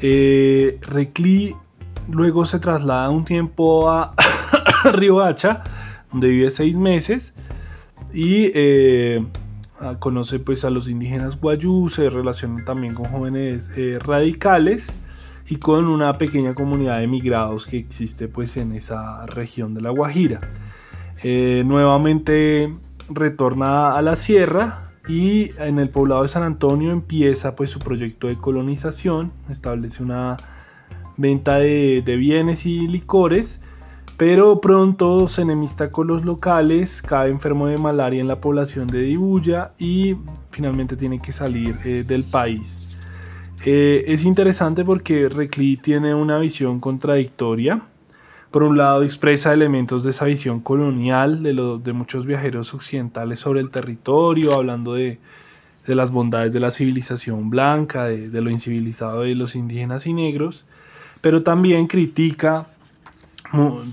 Eh, 0.00 0.78
Recli 0.82 1.54
luego 2.10 2.44
se 2.44 2.58
traslada 2.58 3.08
un 3.10 3.24
tiempo 3.24 3.88
a 3.88 4.14
Hacha, 5.24 5.62
donde 6.10 6.28
vive 6.28 6.50
seis 6.50 6.76
meses 6.76 7.34
y 8.12 8.50
eh, 8.54 9.24
conoce 9.98 10.38
pues 10.38 10.64
a 10.64 10.70
los 10.70 10.88
indígenas 10.88 11.40
guayú, 11.40 11.88
se 11.88 12.10
relaciona 12.10 12.64
también 12.64 12.94
con 12.94 13.06
jóvenes 13.06 13.70
eh, 13.76 13.98
radicales 14.00 14.92
y 15.48 15.56
con 15.56 15.86
una 15.86 16.18
pequeña 16.18 16.54
comunidad 16.54 16.98
de 16.98 17.04
emigrados 17.04 17.66
que 17.66 17.78
existe 17.78 18.28
pues 18.28 18.56
en 18.56 18.72
esa 18.72 19.26
región 19.26 19.74
de 19.74 19.80
la 19.80 19.90
Guajira. 19.90 20.40
Eh, 21.22 21.62
nuevamente 21.64 22.72
retorna 23.08 23.96
a 23.96 24.02
la 24.02 24.16
sierra 24.16 24.92
y 25.08 25.50
en 25.58 25.78
el 25.78 25.88
poblado 25.88 26.22
de 26.22 26.28
San 26.28 26.42
Antonio 26.42 26.90
empieza 26.90 27.54
pues 27.54 27.70
su 27.70 27.78
proyecto 27.78 28.26
de 28.26 28.36
colonización, 28.36 29.32
establece 29.48 30.02
una 30.02 30.36
venta 31.16 31.58
de 31.58 32.16
bienes 32.18 32.66
y 32.66 32.88
licores 32.88 33.62
pero 34.16 34.60
pronto 34.60 35.28
se 35.28 35.42
enemista 35.42 35.90
con 35.90 36.06
los 36.06 36.24
locales, 36.24 37.02
cae 37.02 37.30
enfermo 37.30 37.66
de 37.66 37.76
malaria 37.76 38.20
en 38.20 38.28
la 38.28 38.40
población 38.40 38.86
de 38.86 39.00
Dibuya 39.00 39.72
y 39.78 40.16
finalmente 40.50 40.96
tiene 40.96 41.18
que 41.18 41.32
salir 41.32 41.76
eh, 41.84 42.02
del 42.06 42.24
país. 42.24 42.88
Eh, 43.64 44.04
es 44.06 44.24
interesante 44.24 44.84
porque 44.84 45.28
Recli 45.28 45.76
tiene 45.76 46.14
una 46.14 46.38
visión 46.38 46.80
contradictoria. 46.80 47.82
Por 48.50 48.62
un 48.62 48.78
lado 48.78 49.02
expresa 49.02 49.52
elementos 49.52 50.02
de 50.02 50.10
esa 50.10 50.24
visión 50.24 50.60
colonial 50.60 51.42
de, 51.42 51.80
de 51.82 51.92
muchos 51.92 52.24
viajeros 52.24 52.72
occidentales 52.72 53.40
sobre 53.40 53.60
el 53.60 53.70
territorio, 53.70 54.54
hablando 54.54 54.94
de, 54.94 55.18
las 55.86 56.10
bondades 56.10 56.54
de 56.54 56.60
la 56.60 56.70
civilización 56.70 57.50
blanca, 57.50 58.04
de, 58.04 58.30
de 58.30 58.40
lo 58.40 58.50
incivilizado 58.50 59.22
de 59.22 59.34
los 59.34 59.54
indígenas 59.56 60.06
y 60.06 60.14
negros, 60.14 60.64
pero 61.20 61.42
también 61.42 61.86
critica 61.86 62.66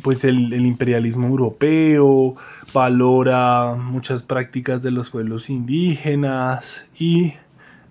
pues 0.02 0.24
el, 0.24 0.54
imperialismo 0.54 1.28
europeo, 1.28 2.36
valora 2.74 3.76
muchas 3.76 4.24
prácticas 4.24 4.84
de 4.84 4.92
los 4.92 5.10
pueblos 5.10 5.50
indígenas 5.50 6.88
y 6.98 7.34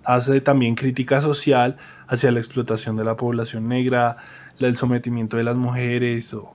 hace 0.04 0.40
también 0.40 0.74
crítica 0.74 1.20
social 1.20 1.76
hacia 2.08 2.30
la 2.32 2.40
explotación 2.40 2.96
de 2.96 3.04
la 3.04 3.16
población 3.16 3.68
negra, 3.68 4.16
el 4.58 4.76
sometimiento 4.76 5.36
de 5.36 5.44
las 5.44 5.56
mujeres 5.56 6.34
o 6.34 6.54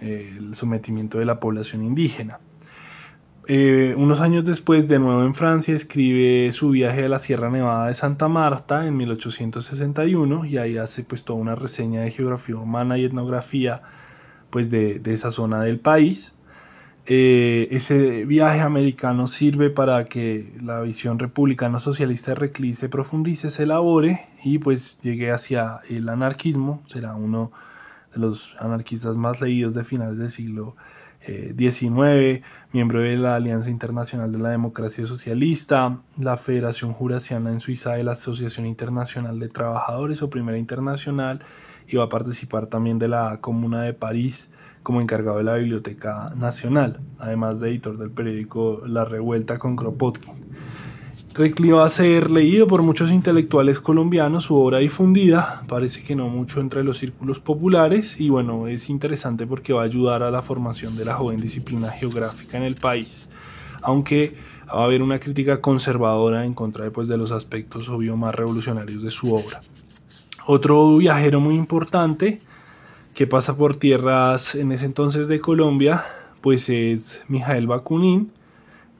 eh, 0.00 0.34
el 0.38 0.54
sometimiento 0.54 1.18
de 1.18 1.24
la 1.24 1.40
población 1.40 1.84
indígena. 1.84 2.38
Eh, 3.48 3.94
unos 3.96 4.20
años 4.20 4.44
después, 4.44 4.88
de 4.88 4.98
nuevo 4.98 5.22
en 5.22 5.32
Francia, 5.32 5.74
escribe 5.74 6.52
su 6.52 6.70
viaje 6.70 7.04
a 7.04 7.08
la 7.08 7.20
Sierra 7.20 7.48
Nevada 7.48 7.86
de 7.86 7.94
Santa 7.94 8.26
Marta 8.26 8.86
en 8.86 8.96
1861 8.96 10.44
y 10.46 10.56
ahí 10.56 10.76
hace 10.78 11.04
pues 11.04 11.24
toda 11.24 11.38
una 11.38 11.54
reseña 11.54 12.00
de 12.00 12.10
geografía 12.10 12.56
humana 12.56 12.98
y 12.98 13.04
etnografía 13.04 13.82
pues 14.50 14.70
de, 14.70 15.00
esa 15.04 15.30
zona 15.30 15.62
del 15.62 15.78
país. 15.80 16.34
Eh, 17.06 17.68
ese 17.70 18.24
viaje 18.24 18.60
americano 18.60 19.28
sirve 19.28 19.70
para 19.70 20.04
que 20.06 20.52
la 20.60 20.80
visión 20.80 21.18
republicano 21.18 21.78
socialista 21.78 22.32
de 22.32 22.36
Recli 22.36 22.74
se 22.74 22.88
profundice, 22.88 23.50
se 23.50 23.62
elabore 23.62 24.28
y 24.42 24.58
pues 24.58 25.00
llegue 25.02 25.30
hacia 25.30 25.80
el 25.88 26.08
anarquismo. 26.08 26.82
Será 26.86 27.14
uno 27.14 27.52
de 28.12 28.20
los 28.20 28.56
anarquistas 28.58 29.16
más 29.16 29.40
leídos 29.40 29.74
de 29.74 29.84
finales 29.84 30.18
del 30.18 30.30
siglo 30.30 30.74
XIX, 31.26 31.90
eh, 32.08 32.42
miembro 32.72 33.00
de 33.00 33.16
la 33.16 33.36
Alianza 33.36 33.70
Internacional 33.70 34.30
de 34.32 34.38
la 34.38 34.50
Democracia 34.50 35.06
Socialista, 35.06 36.00
la 36.18 36.36
Federación 36.36 36.92
Juraciana 36.92 37.50
en 37.50 37.60
Suiza 37.60 37.92
de 37.94 38.04
la 38.04 38.12
Asociación 38.12 38.66
Internacional 38.66 39.38
de 39.38 39.48
Trabajadores 39.48 40.22
o 40.22 40.30
Primera 40.30 40.58
Internacional 40.58 41.40
y 41.88 41.98
a 41.98 42.08
participar 42.08 42.66
también 42.66 42.98
de 42.98 43.08
la 43.08 43.40
Comuna 43.40 43.82
de 43.82 43.92
París 43.92 44.50
como 44.82 45.00
encargado 45.00 45.38
de 45.38 45.44
la 45.44 45.56
Biblioteca 45.56 46.32
Nacional, 46.36 47.00
además 47.18 47.58
de 47.60 47.70
editor 47.70 47.98
del 47.98 48.10
periódico 48.10 48.82
La 48.86 49.04
Revuelta 49.04 49.58
con 49.58 49.74
Kropotkin. 49.74 50.34
Recli 51.34 51.70
va 51.70 51.84
a 51.84 51.88
ser 51.90 52.30
leído 52.30 52.66
por 52.66 52.82
muchos 52.82 53.10
intelectuales 53.10 53.78
colombianos, 53.78 54.44
su 54.44 54.56
obra 54.56 54.78
difundida, 54.78 55.64
parece 55.68 56.02
que 56.02 56.16
no 56.16 56.28
mucho 56.28 56.60
entre 56.60 56.82
los 56.82 56.98
círculos 56.98 57.40
populares 57.40 58.18
y 58.18 58.30
bueno, 58.30 58.68
es 58.68 58.88
interesante 58.88 59.46
porque 59.46 59.74
va 59.74 59.82
a 59.82 59.84
ayudar 59.84 60.22
a 60.22 60.30
la 60.30 60.40
formación 60.40 60.96
de 60.96 61.04
la 61.04 61.14
joven 61.14 61.38
disciplina 61.38 61.90
geográfica 61.90 62.56
en 62.56 62.62
el 62.62 62.76
país, 62.76 63.28
aunque 63.82 64.34
va 64.68 64.82
a 64.82 64.84
haber 64.84 65.02
una 65.02 65.18
crítica 65.18 65.60
conservadora 65.60 66.46
en 66.46 66.54
contra 66.54 66.84
de, 66.84 66.90
pues, 66.90 67.06
de 67.06 67.18
los 67.18 67.32
aspectos 67.32 67.88
obvio 67.88 68.16
más 68.16 68.34
revolucionarios 68.34 69.02
de 69.02 69.10
su 69.10 69.34
obra. 69.34 69.60
Otro 70.48 70.98
viajero 70.98 71.40
muy 71.40 71.56
importante 71.56 72.38
que 73.16 73.26
pasa 73.26 73.56
por 73.56 73.76
tierras 73.76 74.54
en 74.54 74.70
ese 74.70 74.84
entonces 74.84 75.26
de 75.26 75.40
Colombia, 75.40 76.04
pues 76.40 76.68
es 76.68 77.24
Mijael 77.26 77.66
Bakunin, 77.66 78.30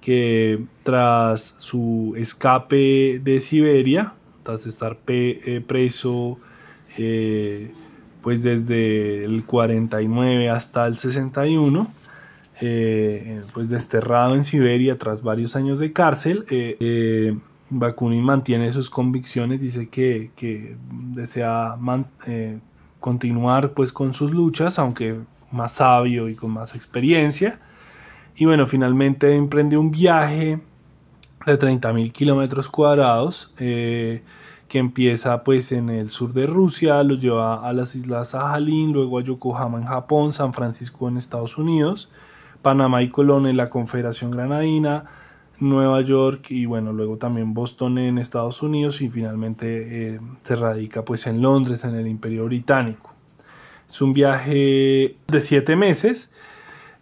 que 0.00 0.64
tras 0.82 1.54
su 1.58 2.14
escape 2.16 3.20
de 3.22 3.40
Siberia, 3.40 4.14
tras 4.42 4.66
estar 4.66 4.98
eh, 5.06 5.62
preso, 5.64 6.36
eh, 6.98 7.70
pues 8.22 8.42
desde 8.42 9.24
el 9.24 9.44
49 9.44 10.50
hasta 10.50 10.88
el 10.88 10.96
61, 10.96 11.92
eh, 12.60 13.40
pues 13.54 13.68
desterrado 13.68 14.34
en 14.34 14.44
Siberia 14.44 14.98
tras 14.98 15.22
varios 15.22 15.54
años 15.54 15.78
de 15.78 15.92
cárcel. 15.92 16.44
Eh, 17.66 17.70
Bakunin 17.70 18.22
mantiene 18.22 18.70
sus 18.72 18.90
convicciones, 18.90 19.60
dice 19.60 19.88
que, 19.88 20.76
desea 21.12 21.76
continuar 23.00 23.72
pues 23.72 23.92
con 23.92 24.12
sus 24.12 24.32
luchas, 24.32 24.78
aunque 24.78 25.20
más 25.52 25.72
sabio 25.72 26.28
y 26.28 26.34
con 26.34 26.52
más 26.52 26.74
experiencia. 26.74 27.60
Y 28.36 28.44
bueno, 28.44 28.66
finalmente 28.66 29.34
emprende 29.34 29.76
un 29.76 29.90
viaje 29.90 30.60
de 31.46 31.58
30.000 31.58 32.12
kilómetros 32.12 32.68
cuadrados 32.68 33.52
eh, 33.58 34.22
que 34.68 34.78
empieza 34.78 35.44
pues 35.44 35.72
en 35.72 35.88
el 35.90 36.10
sur 36.10 36.32
de 36.32 36.46
Rusia, 36.46 37.02
lo 37.02 37.14
lleva 37.14 37.66
a 37.66 37.72
las 37.72 37.94
islas 37.94 38.30
Sajalín, 38.30 38.92
luego 38.92 39.18
a 39.18 39.22
Yokohama 39.22 39.78
en 39.78 39.86
Japón, 39.86 40.32
San 40.32 40.52
Francisco 40.52 41.08
en 41.08 41.16
Estados 41.16 41.56
Unidos, 41.56 42.10
Panamá 42.62 43.02
y 43.02 43.10
Colón 43.10 43.46
en 43.46 43.56
la 43.56 43.68
Confederación 43.68 44.32
Granadina, 44.32 45.04
Nueva 45.58 46.00
York 46.02 46.50
y 46.50 46.66
bueno, 46.66 46.92
luego 46.92 47.16
también 47.16 47.54
Boston 47.54 47.98
en 47.98 48.18
Estados 48.18 48.62
Unidos 48.62 49.00
y 49.00 49.08
finalmente 49.08 50.14
eh, 50.14 50.20
se 50.40 50.56
radica 50.56 51.04
pues 51.04 51.26
en 51.26 51.40
Londres, 51.40 51.84
en 51.84 51.94
el 51.94 52.06
Imperio 52.06 52.44
Británico. 52.44 53.12
Es 53.88 54.00
un 54.00 54.12
viaje 54.12 55.16
de 55.26 55.40
siete 55.40 55.76
meses 55.76 56.32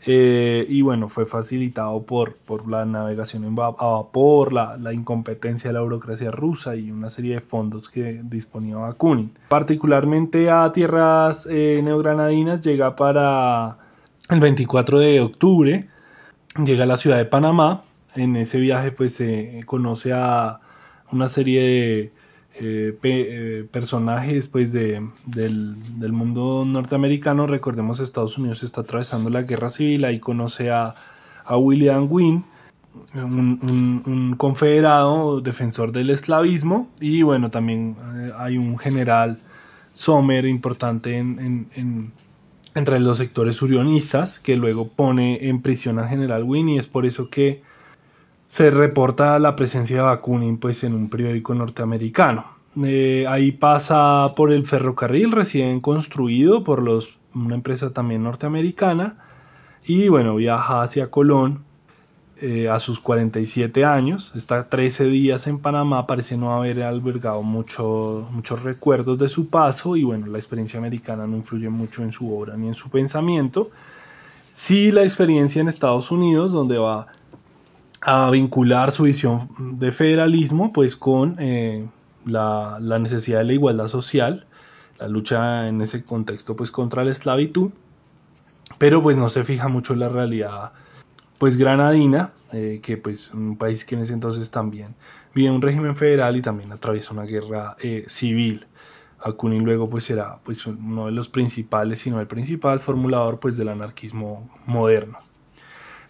eh, 0.06 0.66
y 0.68 0.82
bueno, 0.82 1.08
fue 1.08 1.24
facilitado 1.24 2.02
por, 2.02 2.36
por 2.36 2.68
la 2.68 2.84
navegación 2.84 3.44
a 3.44 3.70
vapor, 3.70 4.52
la, 4.52 4.76
la, 4.76 4.92
incompetencia 4.92 5.70
de 5.70 5.74
la 5.74 5.80
burocracia 5.80 6.30
rusa 6.30 6.76
y 6.76 6.90
una 6.90 7.08
serie 7.08 7.36
de 7.36 7.40
fondos 7.40 7.88
que 7.88 8.20
disponía 8.22 8.76
Bakunin. 8.76 9.32
Particularmente 9.48 10.50
a 10.50 10.70
tierras 10.72 11.48
eh, 11.50 11.80
neogranadinas 11.82 12.60
llega 12.60 12.94
para 12.94 13.78
el 14.28 14.40
24 14.40 14.98
de 14.98 15.20
octubre, 15.22 15.88
llega 16.62 16.84
a 16.84 16.86
la 16.86 16.98
ciudad 16.98 17.16
de 17.16 17.24
Panamá. 17.24 17.82
En 18.14 18.36
ese 18.36 18.58
viaje 18.60 18.92
pues 18.92 19.14
se 19.14 19.60
conoce 19.66 20.12
a 20.12 20.60
una 21.10 21.28
serie 21.28 21.60
de 21.62 22.12
eh, 22.60 22.96
eh, 23.02 23.68
personajes 23.70 24.46
pues 24.46 24.72
de, 24.72 25.08
del, 25.26 26.12
mundo 26.12 26.64
norteamericano. 26.64 27.46
Recordemos 27.46 27.98
Estados 27.98 28.38
Unidos 28.38 28.62
está 28.62 28.82
atravesando 28.82 29.30
la 29.30 29.42
guerra 29.42 29.70
civil, 29.70 30.04
ahí 30.04 30.20
conoce 30.20 30.70
a, 30.70 30.94
a 31.44 31.56
William 31.56 32.06
Wynne, 32.08 32.44
un, 33.14 34.34
confederado 34.38 35.40
defensor 35.40 35.90
del 35.90 36.10
esclavismo 36.10 36.88
y 37.00 37.22
bueno, 37.22 37.50
también 37.50 37.96
eh, 38.16 38.30
hay 38.38 38.56
un 38.56 38.78
general 38.78 39.40
Sommer 39.92 40.46
importante 40.46 41.16
en, 41.16 41.68
en, 41.74 42.12
entre 42.74 43.00
los 43.00 43.18
sectores 43.18 43.60
urionistas 43.62 44.38
que 44.38 44.56
luego 44.56 44.88
pone 44.88 45.48
en 45.48 45.62
prisión 45.62 45.98
al 45.98 46.08
general 46.08 46.44
Wynne 46.44 46.74
y 46.74 46.78
es 46.78 46.86
por 46.86 47.06
eso 47.06 47.30
que 47.30 47.62
se 48.44 48.70
reporta 48.70 49.38
la 49.38 49.56
presencia 49.56 49.96
de 49.96 50.02
Bakunin 50.02 50.58
pues, 50.58 50.84
en 50.84 50.94
un 50.94 51.08
periódico 51.08 51.54
norteamericano. 51.54 52.44
Eh, 52.82 53.24
ahí 53.28 53.52
pasa 53.52 54.32
por 54.36 54.52
el 54.52 54.64
ferrocarril 54.66 55.30
recién 55.30 55.80
construido 55.80 56.64
por 56.64 56.82
los, 56.82 57.16
una 57.34 57.54
empresa 57.54 57.92
también 57.92 58.24
norteamericana 58.24 59.16
y 59.86 60.08
bueno, 60.08 60.34
viaja 60.36 60.82
hacia 60.82 61.10
Colón 61.10 61.62
eh, 62.40 62.68
a 62.68 62.80
sus 62.80 62.98
47 62.98 63.84
años, 63.84 64.32
está 64.34 64.68
13 64.68 65.04
días 65.04 65.46
en 65.46 65.60
Panamá, 65.60 66.06
parece 66.06 66.36
no 66.36 66.52
haber 66.52 66.82
albergado 66.82 67.42
mucho, 67.42 68.28
muchos 68.32 68.64
recuerdos 68.64 69.20
de 69.20 69.28
su 69.28 69.48
paso 69.48 69.94
y 69.94 70.02
bueno, 70.02 70.26
la 70.26 70.38
experiencia 70.38 70.78
americana 70.78 71.28
no 71.28 71.36
influye 71.36 71.68
mucho 71.68 72.02
en 72.02 72.10
su 72.10 72.36
obra 72.36 72.56
ni 72.56 72.66
en 72.66 72.74
su 72.74 72.90
pensamiento. 72.90 73.70
Sí 74.52 74.90
la 74.90 75.02
experiencia 75.02 75.60
en 75.60 75.68
Estados 75.68 76.10
Unidos, 76.10 76.52
donde 76.52 76.76
va 76.78 77.06
a 78.04 78.30
vincular 78.30 78.90
su 78.90 79.04
visión 79.04 79.48
de 79.78 79.90
federalismo 79.90 80.72
pues 80.72 80.94
con 80.94 81.36
eh, 81.38 81.88
la, 82.26 82.78
necesidad 83.00 83.38
de 83.38 83.44
la 83.44 83.52
igualdad 83.54 83.88
social, 83.88 84.46
la 84.98 85.08
lucha 85.08 85.68
en 85.68 85.80
ese 85.80 86.04
contexto 86.04 86.54
pues 86.54 86.70
contra 86.70 87.02
la 87.02 87.10
esclavitud, 87.10 87.70
pero 88.76 89.02
pues 89.02 89.16
no 89.16 89.28
se 89.30 89.42
fija 89.42 89.68
mucho 89.68 89.94
en 89.94 90.00
la 90.00 90.10
realidad 90.10 90.72
pues 91.38 91.56
granadina, 91.56 92.32
eh, 92.52 92.80
que 92.82 92.98
pues 92.98 93.32
un 93.32 93.56
país 93.56 93.84
que 93.84 93.94
en 93.94 94.02
ese 94.02 94.12
entonces 94.12 94.50
también 94.50 94.94
vive 95.34 95.50
un 95.50 95.62
régimen 95.62 95.96
federal 95.96 96.36
y 96.36 96.42
también 96.42 96.72
atraviesa 96.72 97.14
una 97.14 97.24
guerra 97.24 97.76
eh, 97.80 98.04
civil. 98.06 98.66
Akunin 99.18 99.64
luego 99.64 99.88
pues 99.88 100.04
será 100.04 100.38
pues 100.44 100.66
uno 100.66 101.06
de 101.06 101.12
los 101.12 101.30
principales, 101.30 102.00
sino 102.00 102.20
el 102.20 102.26
principal 102.26 102.80
formulador 102.80 103.40
pues 103.40 103.56
del 103.56 103.70
anarquismo 103.70 104.50
moderno. 104.66 105.18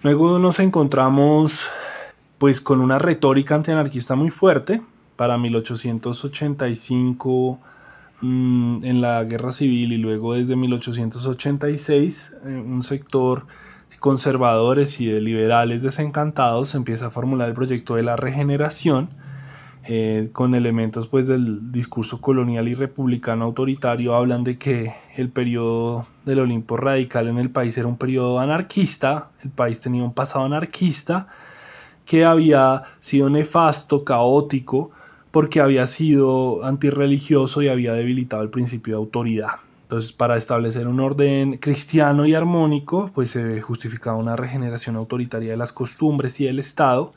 Luego 0.04 0.38
nos 0.38 0.60
encontramos 0.60 1.68
pues 2.36 2.60
con 2.60 2.82
una 2.82 2.98
retórica 2.98 3.54
antianarquista 3.54 4.14
muy 4.14 4.28
fuerte. 4.28 4.82
Para 5.16 5.38
1885 5.38 7.58
mm, 8.20 8.84
en 8.84 9.00
la 9.00 9.24
guerra 9.24 9.50
civil 9.50 9.94
y 9.94 9.96
luego 9.96 10.34
desde 10.34 10.56
1886 10.56 12.36
eh, 12.44 12.48
un 12.48 12.82
sector 12.82 13.46
conservadores 13.98 15.00
y 15.00 15.06
de 15.06 15.22
liberales 15.22 15.80
desencantados 15.80 16.74
empieza 16.74 17.06
a 17.06 17.10
formular 17.10 17.48
el 17.48 17.54
proyecto 17.54 17.94
de 17.94 18.02
la 18.02 18.16
regeneración 18.16 19.08
eh, 19.86 20.30
con 20.32 20.54
elementos 20.54 21.08
pues 21.08 21.26
del 21.26 21.70
discurso 21.70 22.18
colonial 22.20 22.68
y 22.68 22.74
republicano 22.74 23.44
autoritario 23.44 24.14
hablan 24.14 24.42
de 24.42 24.56
que 24.56 24.94
el 25.14 25.28
periodo 25.28 26.06
del 26.24 26.38
Olimpo 26.38 26.78
radical 26.78 27.28
en 27.28 27.38
el 27.38 27.50
país 27.50 27.76
era 27.76 27.86
un 27.86 27.98
periodo 27.98 28.40
anarquista, 28.40 29.28
el 29.42 29.50
país 29.50 29.82
tenía 29.82 30.02
un 30.02 30.14
pasado 30.14 30.46
anarquista 30.46 31.26
que 32.06 32.24
había 32.24 32.84
sido 33.00 33.28
nefasto, 33.28 34.04
caótico, 34.04 34.90
porque 35.30 35.60
había 35.60 35.86
sido 35.86 36.64
antirreligioso 36.64 37.60
y 37.60 37.68
había 37.68 37.92
debilitado 37.92 38.42
el 38.42 38.50
principio 38.50 38.94
de 38.94 38.98
autoridad. 38.98 39.52
Entonces, 39.82 40.12
para 40.12 40.36
establecer 40.36 40.86
un 40.86 41.00
orden 41.00 41.56
cristiano 41.58 42.24
y 42.24 42.34
armónico, 42.34 43.10
pues 43.14 43.30
se 43.30 43.60
justificaba 43.60 44.16
una 44.16 44.36
regeneración 44.36 44.96
autoritaria 44.96 45.50
de 45.50 45.56
las 45.56 45.72
costumbres 45.72 46.40
y 46.40 46.46
del 46.46 46.58
Estado, 46.58 47.12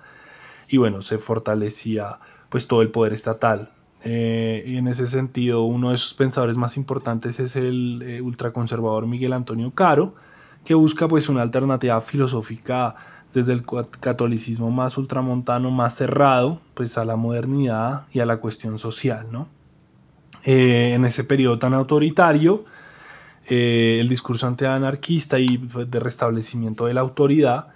y 0.67 0.77
bueno, 0.77 1.01
se 1.01 1.17
fortalecía 1.17 2.19
pues 2.49 2.67
todo 2.67 2.81
el 2.81 2.89
poder 2.89 3.13
estatal. 3.13 3.71
Eh, 4.03 4.63
y 4.65 4.77
en 4.77 4.88
ese 4.88 5.07
sentido, 5.07 5.63
uno 5.63 5.91
de 5.91 5.97
sus 5.97 6.13
pensadores 6.13 6.57
más 6.57 6.77
importantes 6.77 7.39
es 7.39 7.55
el 7.55 8.01
eh, 8.05 8.21
ultraconservador 8.21 9.07
Miguel 9.07 9.33
Antonio 9.33 9.71
Caro, 9.71 10.13
que 10.63 10.73
busca 10.73 11.07
pues 11.07 11.29
una 11.29 11.41
alternativa 11.41 11.99
filosófica 12.01 12.95
desde 13.33 13.53
el 13.53 13.63
catolicismo 13.99 14.71
más 14.71 14.97
ultramontano, 14.97 15.71
más 15.71 15.95
cerrado, 15.95 16.60
pues 16.73 16.97
a 16.97 17.05
la 17.05 17.15
modernidad 17.15 18.03
y 18.12 18.19
a 18.19 18.25
la 18.25 18.38
cuestión 18.38 18.79
social, 18.79 19.27
¿no? 19.31 19.47
Eh, 20.43 20.93
en 20.93 21.05
ese 21.05 21.23
periodo 21.23 21.60
tan 21.60 21.73
autoritario, 21.73 22.63
eh, 23.47 23.97
el 23.99 24.10
discurso 24.10 24.47
antianarquista 24.47 25.39
y 25.39 25.57
pues, 25.57 25.89
de 25.91 25.99
restablecimiento 25.99 26.86
de 26.86 26.93
la 26.93 27.01
autoridad, 27.01 27.67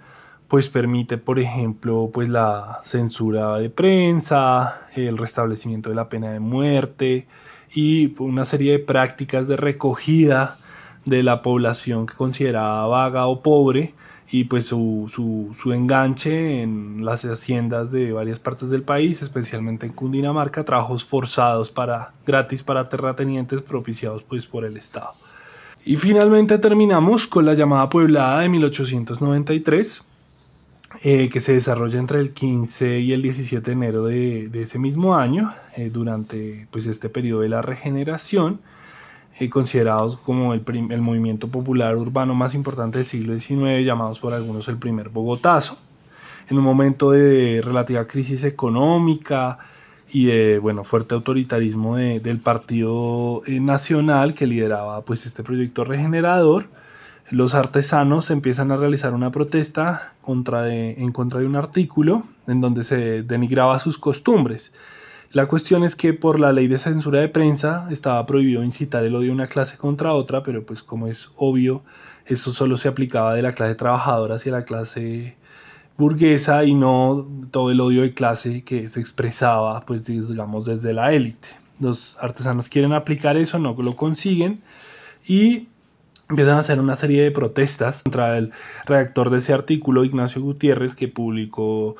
pues 0.52 0.68
permite, 0.68 1.16
por 1.16 1.38
ejemplo, 1.38 2.10
pues 2.12 2.28
la 2.28 2.82
censura 2.84 3.56
de 3.56 3.70
prensa, 3.70 4.82
el 4.94 5.16
restablecimiento 5.16 5.88
de 5.88 5.96
la 5.96 6.10
pena 6.10 6.30
de 6.30 6.40
muerte 6.40 7.26
y 7.74 8.12
una 8.20 8.44
serie 8.44 8.72
de 8.72 8.78
prácticas 8.78 9.48
de 9.48 9.56
recogida 9.56 10.58
de 11.06 11.22
la 11.22 11.40
población 11.40 12.04
que 12.04 12.12
consideraba 12.12 12.86
vaga 12.86 13.28
o 13.28 13.40
pobre 13.40 13.94
y 14.30 14.44
pues 14.44 14.66
su, 14.66 15.10
su, 15.54 15.72
enganche 15.72 16.60
en 16.60 17.02
las 17.02 17.24
haciendas 17.24 17.90
de 17.90 18.12
varias 18.12 18.38
partes 18.38 18.68
del 18.68 18.82
país, 18.82 19.22
especialmente 19.22 19.86
en 19.86 19.92
Cundinamarca, 19.92 20.66
trabajos 20.66 21.02
forzados 21.02 21.70
para 21.70 22.12
gratis 22.26 22.62
para 22.62 22.90
terratenientes 22.90 23.62
propiciados 23.62 24.22
pues 24.22 24.44
por 24.44 24.66
el 24.66 24.76
Estado. 24.76 25.12
Y 25.86 25.96
finalmente 25.96 26.58
terminamos 26.58 27.26
con 27.26 27.46
la 27.46 27.54
llamada 27.54 27.88
Pueblada 27.88 28.40
de 28.40 28.50
1893, 28.50 30.11
eh, 31.02 31.28
que 31.30 31.40
se 31.40 31.54
desarrolla 31.54 31.98
entre 31.98 32.20
el 32.20 32.32
15 32.32 33.00
y 33.00 33.12
el 33.12 33.22
17 33.22 33.64
de 33.64 33.72
enero 33.72 34.04
de, 34.04 34.50
ese 34.54 34.78
mismo 34.78 35.16
año, 35.16 35.52
eh, 35.76 35.90
durante 35.92 36.66
pues 36.70 36.86
este 36.86 37.08
periodo 37.08 37.40
de 37.40 37.48
la 37.48 37.62
regeneración 37.62 38.60
eh, 39.40 39.48
considerados 39.48 40.16
como 40.18 40.52
el, 40.52 40.62
el, 40.90 41.00
movimiento 41.00 41.48
popular 41.48 41.96
urbano 41.96 42.34
más 42.34 42.54
importante 42.54 42.98
del 42.98 43.06
siglo 43.06 43.38
XIX, 43.38 43.84
llamados 43.84 44.18
por 44.18 44.34
algunos 44.34 44.68
el 44.68 44.76
primer 44.76 45.08
Bogotazo. 45.08 45.78
En 46.48 46.58
un 46.58 46.64
momento 46.64 47.12
de 47.12 47.62
relativa 47.64 48.06
crisis 48.06 48.44
económica 48.44 49.58
y 50.12 50.26
de 50.26 50.58
bueno, 50.58 50.84
fuerte 50.84 51.14
autoritarismo 51.14 51.96
de, 51.96 52.20
del 52.20 52.38
Partido 52.38 53.42
eh, 53.46 53.58
Nacional 53.60 54.34
que 54.34 54.46
lideraba 54.46 55.02
pues, 55.02 55.24
este 55.24 55.42
proyecto 55.42 55.84
regenerador, 55.84 56.66
los 57.32 57.54
artesanos 57.54 58.30
empiezan 58.30 58.72
a 58.72 58.76
realizar 58.76 59.14
una 59.14 59.30
protesta 59.30 60.12
contra 60.20 60.72
en 60.72 61.12
contra 61.12 61.40
de 61.40 61.46
un 61.46 61.56
artículo 61.56 62.24
en 62.46 62.60
donde 62.60 62.84
se 62.84 63.22
denigraba 63.22 63.78
sus 63.78 63.96
costumbres 63.96 64.74
La 65.32 65.46
cuestión 65.46 65.82
es 65.82 65.96
que 65.96 66.12
por 66.12 66.38
la 66.38 66.52
ley 66.52 66.68
de 66.68 66.76
censura 66.76 67.20
de 67.20 67.30
prensa 67.30 67.88
estaba 67.90 68.26
prohibido 68.26 68.62
incitar 68.62 69.02
el 69.02 69.14
odio 69.14 69.28
de 69.28 69.32
una 69.32 69.46
clase 69.46 69.78
contra 69.78 70.12
otra, 70.12 70.42
pero 70.42 70.66
pues 70.66 70.82
como 70.82 71.06
es 71.06 71.32
obvio, 71.36 71.82
eso 72.26 72.52
solo 72.52 72.76
se 72.76 72.88
aplicaba 72.88 73.34
de 73.34 73.40
la 73.40 73.52
clase 73.52 73.76
trabajadora 73.76 74.34
hacia 74.34 74.52
la 74.52 74.66
clase 74.66 75.34
burguesa 75.96 76.64
y 76.64 76.74
no 76.74 77.26
todo 77.50 77.70
el 77.70 77.80
odio 77.80 78.02
de 78.02 78.12
clase 78.12 78.62
que 78.62 78.90
se 78.90 79.00
expresaba 79.00 79.80
pues 79.86 80.04
digamos 80.04 80.66
desde 80.66 80.92
la 80.92 81.14
élite. 81.14 81.48
Los 81.80 82.18
artesanos 82.20 82.68
quieren 82.68 82.92
aplicar 82.92 83.38
eso, 83.38 83.58
no 83.58 83.74
lo 83.78 83.92
consiguen 83.94 84.60
y 85.26 85.68
empiezan 86.28 86.56
a 86.56 86.60
hacer 86.60 86.80
una 86.80 86.96
serie 86.96 87.22
de 87.22 87.30
protestas 87.30 88.02
contra 88.02 88.38
el 88.38 88.52
redactor 88.86 89.30
de 89.30 89.38
ese 89.38 89.52
artículo, 89.52 90.04
Ignacio 90.04 90.42
Gutiérrez, 90.42 90.94
que 90.94 91.08
publicó 91.08 91.96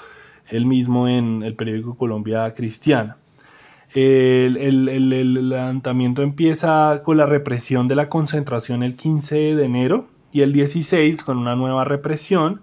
él 0.49 0.67
mismo 0.67 1.09
en 1.09 1.43
el 1.43 1.55
periódico 1.55 1.97
Colombia 1.97 2.51
Cristiana. 2.51 3.17
El, 3.95 4.57
el, 4.57 5.49
levantamiento 5.51 6.23
empieza 6.23 7.03
con 7.05 7.19
la 7.19 7.27
represión 7.27 7.89
de 7.89 7.95
la 7.95 8.09
concentración 8.09 8.83
el 8.83 8.97
15 8.97 9.55
de 9.55 9.65
enero 9.65 10.07
y 10.33 10.41
el 10.41 10.55
16 10.55 11.23
con 11.23 11.37
una 11.37 11.57
nueva 11.57 11.85
represión 11.85 12.63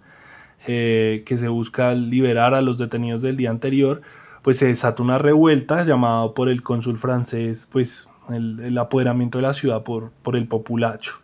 eh, 0.68 1.24
que 1.28 1.38
se 1.38 1.47
busca 1.47 1.93
liberar 1.93 2.55
a 2.55 2.62
los 2.62 2.80
detenidos 2.80 3.22
del 3.22 3.38
día 3.38 3.51
anterior, 3.51 4.01
pues 4.41 4.57
se 4.57 4.66
desata 4.66 5.03
una 5.03 5.20
revuelta 5.20 5.84
llamada 5.84 6.34
por 6.34 6.49
el 6.49 6.64
cónsul 6.64 6.97
francés, 6.97 7.68
pues 7.72 8.10
el, 8.30 8.78
apoderamiento 8.78 9.38
de 9.38 9.43
la 9.43 9.53
ciudad 9.53 9.84
por, 9.84 10.12
por 10.24 10.36
el 10.36 10.47
populacho. 10.47 11.20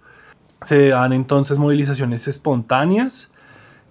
Se 0.66 0.89
dan 0.89 1.13
entonces 1.13 1.59
movilizaciones 1.59 2.28
espontáneas 2.28 3.30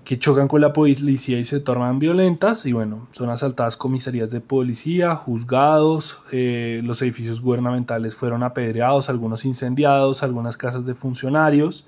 que 0.03 0.18
chocan 0.18 0.49
con 0.49 0.61
la 0.61 0.72
policía 0.72 1.39
y 1.39 1.45
se 1.45 1.61
tornan 1.61 2.01
violentas 2.01 2.66
y 2.66 2.72
bueno, 2.72 3.07
son 3.12 3.31
asaltadas 3.31 3.77
comisarías 3.77 4.29
de 4.31 4.41
policía, 4.41 5.14
juzgados, 5.14 6.18
eh, 6.33 6.81
los 6.83 7.01
edificios 7.01 7.41
gubernamentales 7.41 8.16
fueron 8.16 8.43
apedreados, 8.43 9.09
algunos 9.09 9.45
incendiados, 9.45 10.25
algunas 10.25 10.57
casas 10.57 10.85
de 10.85 10.97
funcionarios, 10.97 11.87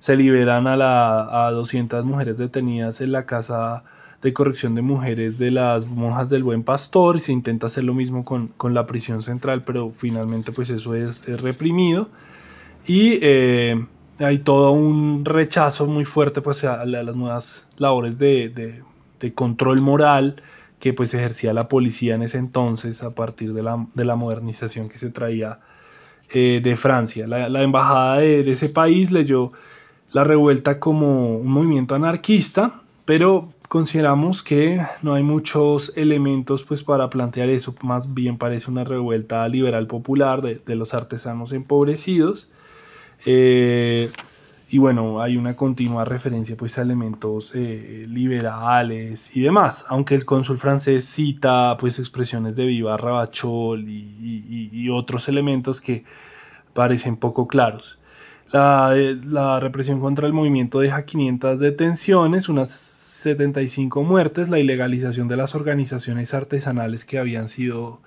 se 0.00 0.16
liberan 0.16 0.66
a, 0.66 0.76
la, 0.76 1.46
a 1.46 1.52
200 1.52 2.04
mujeres 2.04 2.36
detenidas 2.36 3.00
en 3.00 3.12
la 3.12 3.26
casa 3.26 3.84
de 4.22 4.32
corrección 4.32 4.74
de 4.74 4.82
mujeres 4.82 5.38
de 5.38 5.52
las 5.52 5.86
monjas 5.86 6.30
del 6.30 6.42
buen 6.42 6.64
pastor 6.64 7.14
y 7.14 7.20
se 7.20 7.30
intenta 7.30 7.68
hacer 7.68 7.84
lo 7.84 7.94
mismo 7.94 8.24
con, 8.24 8.74
la 8.74 8.88
prisión 8.88 9.22
central, 9.22 9.62
pero 9.64 9.92
finalmente 9.96 10.50
pues 10.50 10.68
eso 10.70 10.96
es, 10.96 11.24
reprimido. 11.40 12.08
Y 12.88 13.20
eh, 13.22 13.86
hay 14.18 14.38
todo 14.38 14.70
un 14.70 15.24
rechazo 15.24 15.86
muy 15.86 16.04
fuerte 16.04 16.40
pues 16.40 16.64
a, 16.64 16.84
las 16.84 17.16
nuevas 17.16 17.66
labores 17.76 18.18
de, 18.18 18.82
control 19.34 19.80
moral 19.80 20.42
que 20.78 20.92
pues 20.92 21.12
ejercía 21.14 21.52
la 21.52 21.68
policía 21.68 22.14
en 22.14 22.22
ese 22.22 22.38
entonces 22.38 23.02
a 23.02 23.14
partir 23.14 23.52
de 23.52 23.62
la, 23.62 24.16
modernización 24.16 24.88
que 24.88 24.98
se 24.98 25.10
traía 25.10 25.58
eh, 26.32 26.60
de 26.62 26.76
Francia. 26.76 27.26
La, 27.26 27.62
embajada 27.62 28.18
de, 28.18 28.42
de, 28.42 28.52
ese 28.52 28.68
país 28.68 29.10
leyó 29.10 29.52
la 30.12 30.24
revuelta 30.24 30.78
como 30.78 31.38
un 31.38 31.48
movimiento 31.48 31.94
anarquista, 31.94 32.82
pero 33.04 33.50
consideramos 33.68 34.42
que 34.42 34.80
no 35.02 35.14
hay 35.14 35.22
muchos 35.22 35.92
elementos 35.96 36.62
pues 36.64 36.82
para 36.82 37.10
plantear 37.10 37.48
eso, 37.48 37.74
más 37.82 38.14
bien 38.14 38.38
parece 38.38 38.70
una 38.70 38.84
revuelta 38.84 39.46
liberal 39.48 39.86
popular 39.86 40.42
de, 40.42 40.74
los 40.74 40.94
artesanos 40.94 41.52
empobrecidos. 41.52 42.48
Eh, 43.26 44.08
y 44.68 44.78
bueno, 44.78 45.20
hay 45.20 45.36
una 45.36 45.54
continua 45.56 46.04
referencia 46.04 46.56
pues 46.56 46.78
a 46.78 46.82
elementos 46.82 47.52
eh, 47.54 48.06
liberales 48.08 49.36
y 49.36 49.40
demás, 49.42 49.84
aunque 49.88 50.14
el 50.14 50.24
cónsul 50.24 50.58
francés 50.58 51.04
cita 51.04 51.76
pues 51.78 51.98
expresiones 51.98 52.56
de 52.56 52.66
Viva 52.66 52.96
Rabachol 52.96 53.88
y, 53.88 54.88
otros 54.88 55.28
elementos 55.28 55.80
que 55.80 56.04
parecen 56.72 57.16
poco 57.16 57.48
claros. 57.48 57.98
La, 58.52 58.92
eh, 58.96 59.16
la, 59.24 59.58
represión 59.60 60.00
contra 60.00 60.26
el 60.26 60.32
movimiento 60.32 60.78
deja 60.80 61.04
500 61.04 61.58
detenciones, 61.58 62.48
unas 62.48 62.70
75 62.70 64.04
muertes, 64.04 64.48
la 64.48 64.60
ilegalización 64.60 65.26
de 65.26 65.36
las 65.36 65.54
organizaciones 65.56 66.32
artesanales 66.34 67.04
que 67.04 67.18
habían 67.18 67.48
sido 67.48 68.00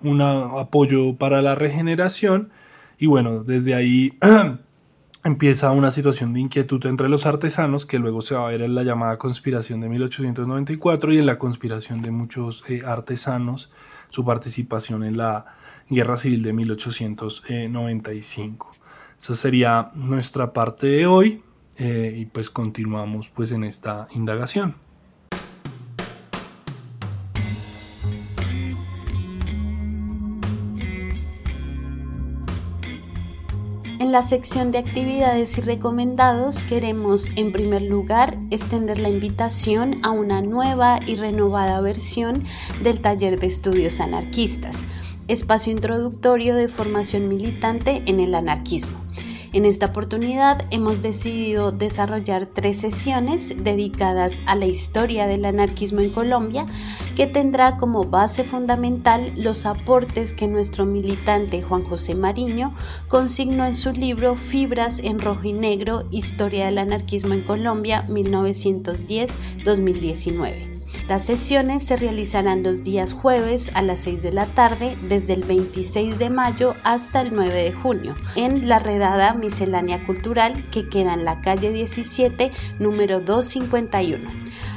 un 0.00 0.22
apoyo 0.22 1.14
para 1.16 1.42
la 1.42 1.54
regeneración 1.54 2.50
y 3.02 3.06
bueno, 3.06 3.42
desde 3.42 3.74
ahí 3.74 4.16
empieza 5.24 5.72
una 5.72 5.90
situación 5.90 6.32
de 6.32 6.38
inquietud 6.38 6.86
entre 6.86 7.08
los 7.08 7.26
artesanos 7.26 7.84
que 7.84 7.98
luego 7.98 8.22
se 8.22 8.36
va 8.36 8.46
a 8.46 8.50
ver 8.50 8.62
en 8.62 8.76
la 8.76 8.84
llamada 8.84 9.18
conspiración 9.18 9.80
de 9.80 9.88
1894 9.88 11.12
y 11.12 11.18
en 11.18 11.26
la 11.26 11.36
conspiración 11.36 12.00
de 12.00 12.12
muchos 12.12 12.62
eh, 12.70 12.82
artesanos, 12.86 13.72
su 14.08 14.24
participación 14.24 15.02
en 15.02 15.16
la 15.16 15.46
guerra 15.90 16.16
civil 16.16 16.44
de 16.44 16.52
1895. 16.52 18.70
Esa 19.18 19.34
sería 19.34 19.90
nuestra 19.96 20.52
parte 20.52 20.86
de 20.86 21.06
hoy. 21.06 21.42
Eh, 21.78 22.14
y 22.18 22.26
pues 22.26 22.50
continuamos 22.50 23.30
pues 23.30 23.50
en 23.50 23.64
esta 23.64 24.06
indagación. 24.12 24.76
En 34.12 34.16
la 34.16 34.22
sección 34.22 34.72
de 34.72 34.78
actividades 34.78 35.56
y 35.56 35.62
recomendados 35.62 36.62
queremos 36.62 37.30
en 37.34 37.50
primer 37.50 37.80
lugar 37.80 38.36
extender 38.50 38.98
la 38.98 39.08
invitación 39.08 40.00
a 40.02 40.10
una 40.10 40.42
nueva 40.42 41.00
y 41.06 41.14
renovada 41.14 41.80
versión 41.80 42.44
del 42.82 43.00
taller 43.00 43.40
de 43.40 43.46
estudios 43.46 44.00
anarquistas, 44.00 44.84
espacio 45.28 45.72
introductorio 45.72 46.54
de 46.54 46.68
formación 46.68 47.26
militante 47.26 48.02
en 48.04 48.20
el 48.20 48.34
anarquismo 48.34 49.01
en 49.52 49.64
esta 49.64 49.86
oportunidad 49.86 50.66
hemos 50.70 51.02
decidido 51.02 51.72
desarrollar 51.72 52.46
tres 52.46 52.78
sesiones 52.78 53.62
dedicadas 53.62 54.42
a 54.46 54.56
la 54.56 54.66
historia 54.66 55.26
del 55.26 55.44
anarquismo 55.44 56.00
en 56.00 56.10
Colombia, 56.10 56.64
que 57.16 57.26
tendrá 57.26 57.76
como 57.76 58.04
base 58.04 58.44
fundamental 58.44 59.34
los 59.36 59.66
aportes 59.66 60.32
que 60.32 60.46
nuestro 60.48 60.86
militante 60.86 61.60
Juan 61.62 61.84
José 61.84 62.14
Mariño 62.14 62.74
consignó 63.08 63.66
en 63.66 63.74
su 63.74 63.92
libro 63.92 64.36
Fibras 64.36 65.00
en 65.00 65.18
Rojo 65.18 65.44
y 65.44 65.52
Negro, 65.52 66.06
Historia 66.10 66.64
del 66.66 66.78
Anarquismo 66.78 67.34
en 67.34 67.42
Colombia 67.42 68.06
1910-2019. 68.08 70.81
Las 71.08 71.26
sesiones 71.26 71.84
se 71.84 71.96
realizarán 71.96 72.62
los 72.62 72.82
días 72.84 73.12
jueves 73.12 73.70
a 73.74 73.82
las 73.82 74.00
6 74.00 74.22
de 74.22 74.32
la 74.32 74.46
tarde 74.46 74.96
desde 75.08 75.34
el 75.34 75.42
26 75.42 76.18
de 76.18 76.30
mayo 76.30 76.74
hasta 76.84 77.20
el 77.20 77.34
9 77.34 77.52
de 77.52 77.72
junio 77.72 78.14
en 78.36 78.68
la 78.68 78.78
redada 78.78 79.34
miscelánea 79.34 80.06
cultural 80.06 80.68
que 80.70 80.88
queda 80.88 81.14
en 81.14 81.24
la 81.24 81.40
calle 81.40 81.72
17 81.72 82.50
número 82.78 83.20
251. 83.20 84.30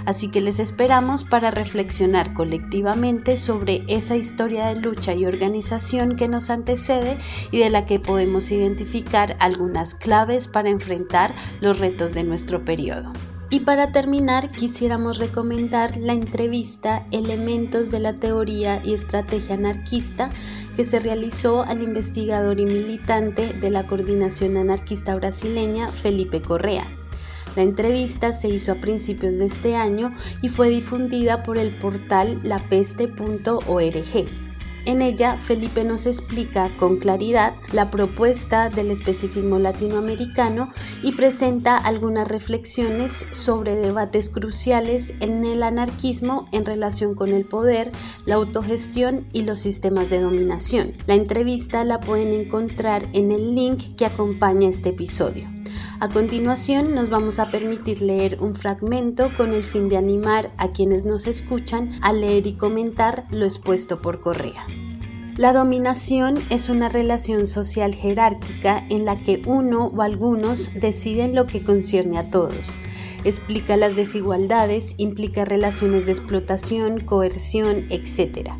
Así 0.06 0.30
que 0.30 0.42
les 0.42 0.60
esperamos 0.60 1.24
para 1.24 1.52
reflexionar 1.52 2.34
colectivamente 2.34 3.38
sobre 3.38 3.84
esa 3.88 4.16
historia 4.16 4.68
de 4.68 4.76
lucha 4.76 5.14
y 5.14 5.26
organización 5.26 6.16
que 6.16 6.28
nos 6.28 6.50
antecede 6.50 7.18
y 7.52 7.60
de 7.60 7.70
la 7.70 7.86
que 7.86 8.00
podemos 8.00 8.52
identificar 8.52 9.38
algunas 9.40 9.96
claves 9.96 10.48
para 10.48 10.70
enfrentar 10.70 11.36
los 11.60 11.80
retos 11.80 12.14
de 12.14 12.24
nuestro 12.24 12.66
periodo. 12.66 13.14
Y 13.52 13.60
para 13.60 13.92
terminar, 13.92 14.50
quisiéramos 14.50 15.20
recomendar 15.20 15.98
la 15.98 16.14
entrevista 16.14 17.06
Elementos 17.12 17.92
de 17.92 18.00
la 18.00 18.14
Teoría 18.14 18.82
y 18.84 18.94
Estrategia 18.94 19.56
Anarquista 19.56 20.32
que 20.76 20.84
se 20.84 21.00
realizó 21.00 21.64
al 21.64 21.84
investigador 21.84 22.60
y 22.60 22.66
militante 22.66 23.54
de 23.54 23.70
la 23.70 23.86
Coordinación 23.86 24.58
Anarquista 24.58 25.16
Brasileña, 25.16 25.88
Felipe 25.88 26.42
Correa. 26.42 26.90
La 27.56 27.62
entrevista 27.62 28.34
se 28.34 28.50
hizo 28.50 28.74
a 28.74 28.82
principios 28.82 29.38
de 29.38 29.46
este 29.46 29.76
año 29.76 30.14
y 30.42 30.50
fue 30.50 30.70
difundida 30.70 31.44
por 31.44 31.58
el 31.58 31.78
portal 31.78 32.40
lapeste.org. 32.44 34.45
En 34.86 35.02
ella, 35.02 35.40
Felipe 35.40 35.84
nos 35.84 36.06
explica 36.06 36.70
con 36.78 36.98
claridad 36.98 37.56
la 37.72 37.90
propuesta 37.90 38.70
del 38.70 38.92
especificismo 38.92 39.58
latinoamericano 39.58 40.72
y 41.02 41.14
presenta 41.14 41.78
algunas 41.78 42.28
reflexiones 42.28 43.26
sobre 43.32 43.76
debates 43.76 44.30
cruciales 44.30 45.16
en 45.22 45.44
el 45.44 45.64
anarquismo 45.64 46.48
en 46.52 46.66
relación 46.66 47.16
con 47.16 47.34
el 47.34 47.46
poder, 47.46 47.92
la 48.26 48.36
autogestión 48.36 49.26
y 49.34 49.42
los 49.42 49.60
sistemas 49.60 50.10
de 50.12 50.22
dominación. 50.22 50.94
La 51.08 51.16
entrevista 51.16 51.84
la 51.84 52.00
pueden 52.00 52.32
encontrar 52.34 53.08
en 53.14 53.32
el 53.32 53.56
link 53.56 53.96
que 53.98 54.06
acompaña 54.06 54.70
este 54.70 54.90
episodio. 54.90 55.55
A 56.02 56.10
continuación 56.10 56.94
nos 56.94 57.10
vamos 57.10 57.40
a 57.40 57.52
permitir 57.52 58.02
leer 58.02 58.38
un 58.42 58.54
fragmento 58.54 59.30
con 59.38 59.54
el 59.54 59.64
fin 59.64 59.88
de 59.88 59.96
animar 59.96 60.52
a 60.58 60.74
quienes 60.74 61.06
nos 61.06 61.26
escuchan 61.26 61.92
a 62.02 62.12
leer 62.12 62.48
y 62.48 62.58
comentar 62.58 63.26
lo 63.32 63.46
expuesto 63.46 64.02
por 64.02 64.20
Correa. 64.20 64.68
La 65.38 65.54
dominación 65.54 66.36
es 66.50 66.68
una 66.68 66.90
relación 66.90 67.48
social 67.48 67.96
jerárquica 67.96 68.86
en 68.90 69.06
la 69.06 69.24
que 69.24 69.42
uno 69.46 69.86
o 69.88 70.02
algunos 70.02 70.74
deciden 70.74 71.34
lo 71.34 71.48
que 71.48 71.64
concierne 71.64 72.18
a 72.18 72.30
todos. 72.30 72.78
Explica 73.24 73.78
las 73.78 73.96
desigualdades, 73.96 74.96
implica 74.98 75.46
relaciones 75.46 76.06
de 76.06 76.12
explotación, 76.12 77.06
coerción, 77.06 77.86
etc. 77.90 78.52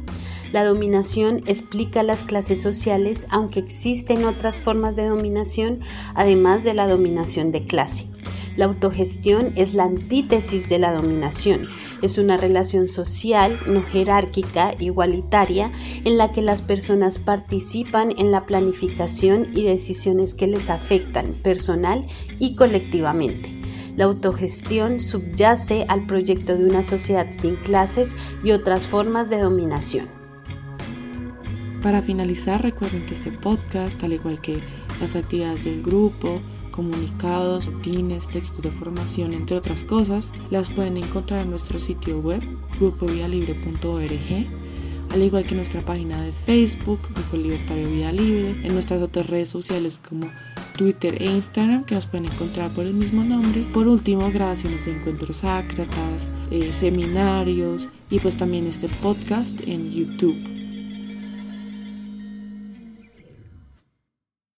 La 0.52 0.64
dominación 0.64 1.44
explica 1.46 2.04
las 2.04 2.24
clases 2.24 2.62
sociales, 2.62 3.28
aunque 3.30 3.60
existen 3.60 4.26
otras 4.26 4.60
formas 4.60 4.96
de 4.96 5.08
dominación, 5.08 5.80
además 6.14 6.64
de 6.64 6.74
la 6.74 6.88
dominación 6.88 7.52
de 7.52 7.66
clase. 7.66 8.08
La 8.56 8.66
autogestión 8.66 9.52
es 9.56 9.74
la 9.74 9.84
antítesis 9.84 10.70
de 10.70 10.80
la 10.80 10.94
dominación. 10.94 11.68
Es 12.02 12.18
una 12.18 12.38
relación 12.38 12.88
social, 12.88 13.60
no 13.68 13.84
jerárquica, 13.84 14.72
igualitaria, 14.80 15.72
en 16.06 16.18
la 16.18 16.32
que 16.32 16.42
las 16.42 16.62
personas 16.62 17.20
participan 17.20 18.14
en 18.18 18.32
la 18.32 18.46
planificación 18.46 19.50
y 19.54 19.64
decisiones 19.64 20.36
que 20.36 20.48
les 20.48 20.70
afectan 20.70 21.34
personal 21.34 22.08
y 22.40 22.56
colectivamente. 22.56 23.60
La 23.98 24.06
autogestión 24.06 25.00
subyace 25.00 25.86
al 25.90 26.06
proyecto 26.06 26.58
de 26.58 26.66
una 26.66 26.84
sociedad 26.84 27.28
sin 27.32 27.56
clases 27.58 28.16
y 28.44 28.52
otras 28.52 28.88
formas 28.88 29.30
de 29.30 29.40
dominación. 29.40 30.15
Para 31.86 32.02
finalizar, 32.02 32.64
recuerden 32.64 33.06
que 33.06 33.14
este 33.14 33.32
podcast, 33.32 34.04
al 34.04 34.14
igual 34.14 34.42
que 34.42 34.58
las 35.00 35.16
actividades 35.16 35.66
del 35.66 35.84
grupo, 35.84 36.42
comunicados, 36.72 37.68
rutines, 37.68 38.28
textos 38.28 38.64
de 38.64 38.72
formación, 38.72 39.34
entre 39.36 39.56
otras 39.56 39.84
cosas, 39.84 40.32
las 40.50 40.72
pueden 40.72 40.98
encontrar 40.98 41.44
en 41.44 41.52
nuestro 41.52 41.78
sitio 41.78 42.18
web, 42.22 42.42
grupovialibre.org, 42.80 44.48
al 45.12 45.22
igual 45.22 45.46
que 45.46 45.54
nuestra 45.54 45.82
página 45.82 46.20
de 46.24 46.32
Facebook, 46.32 47.02
Grupo 47.14 47.38
Libertario 47.38 47.88
Vía 47.88 48.12
Libre, 48.12 48.60
en 48.64 48.74
nuestras 48.74 49.04
otras 49.04 49.28
redes 49.30 49.50
sociales 49.50 50.02
como 50.10 50.26
Twitter 50.76 51.22
e 51.22 51.26
Instagram, 51.26 51.84
que 51.84 51.94
nos 51.94 52.08
pueden 52.08 52.26
encontrar 52.26 52.72
por 52.72 52.84
el 52.86 52.96
mismo 52.96 53.24
nombre. 53.24 53.62
Por 53.76 53.88
último, 53.88 54.32
grabaciones 54.32 54.84
de 54.88 54.94
encuentros 54.98 55.44
ácratas, 55.44 56.30
eh, 56.50 56.74
seminarios 56.74 57.90
y 58.10 58.20
pues 58.20 58.38
también 58.38 58.66
este 58.66 58.88
podcast 58.90 59.62
en 59.68 59.92
YouTube. 59.92 60.55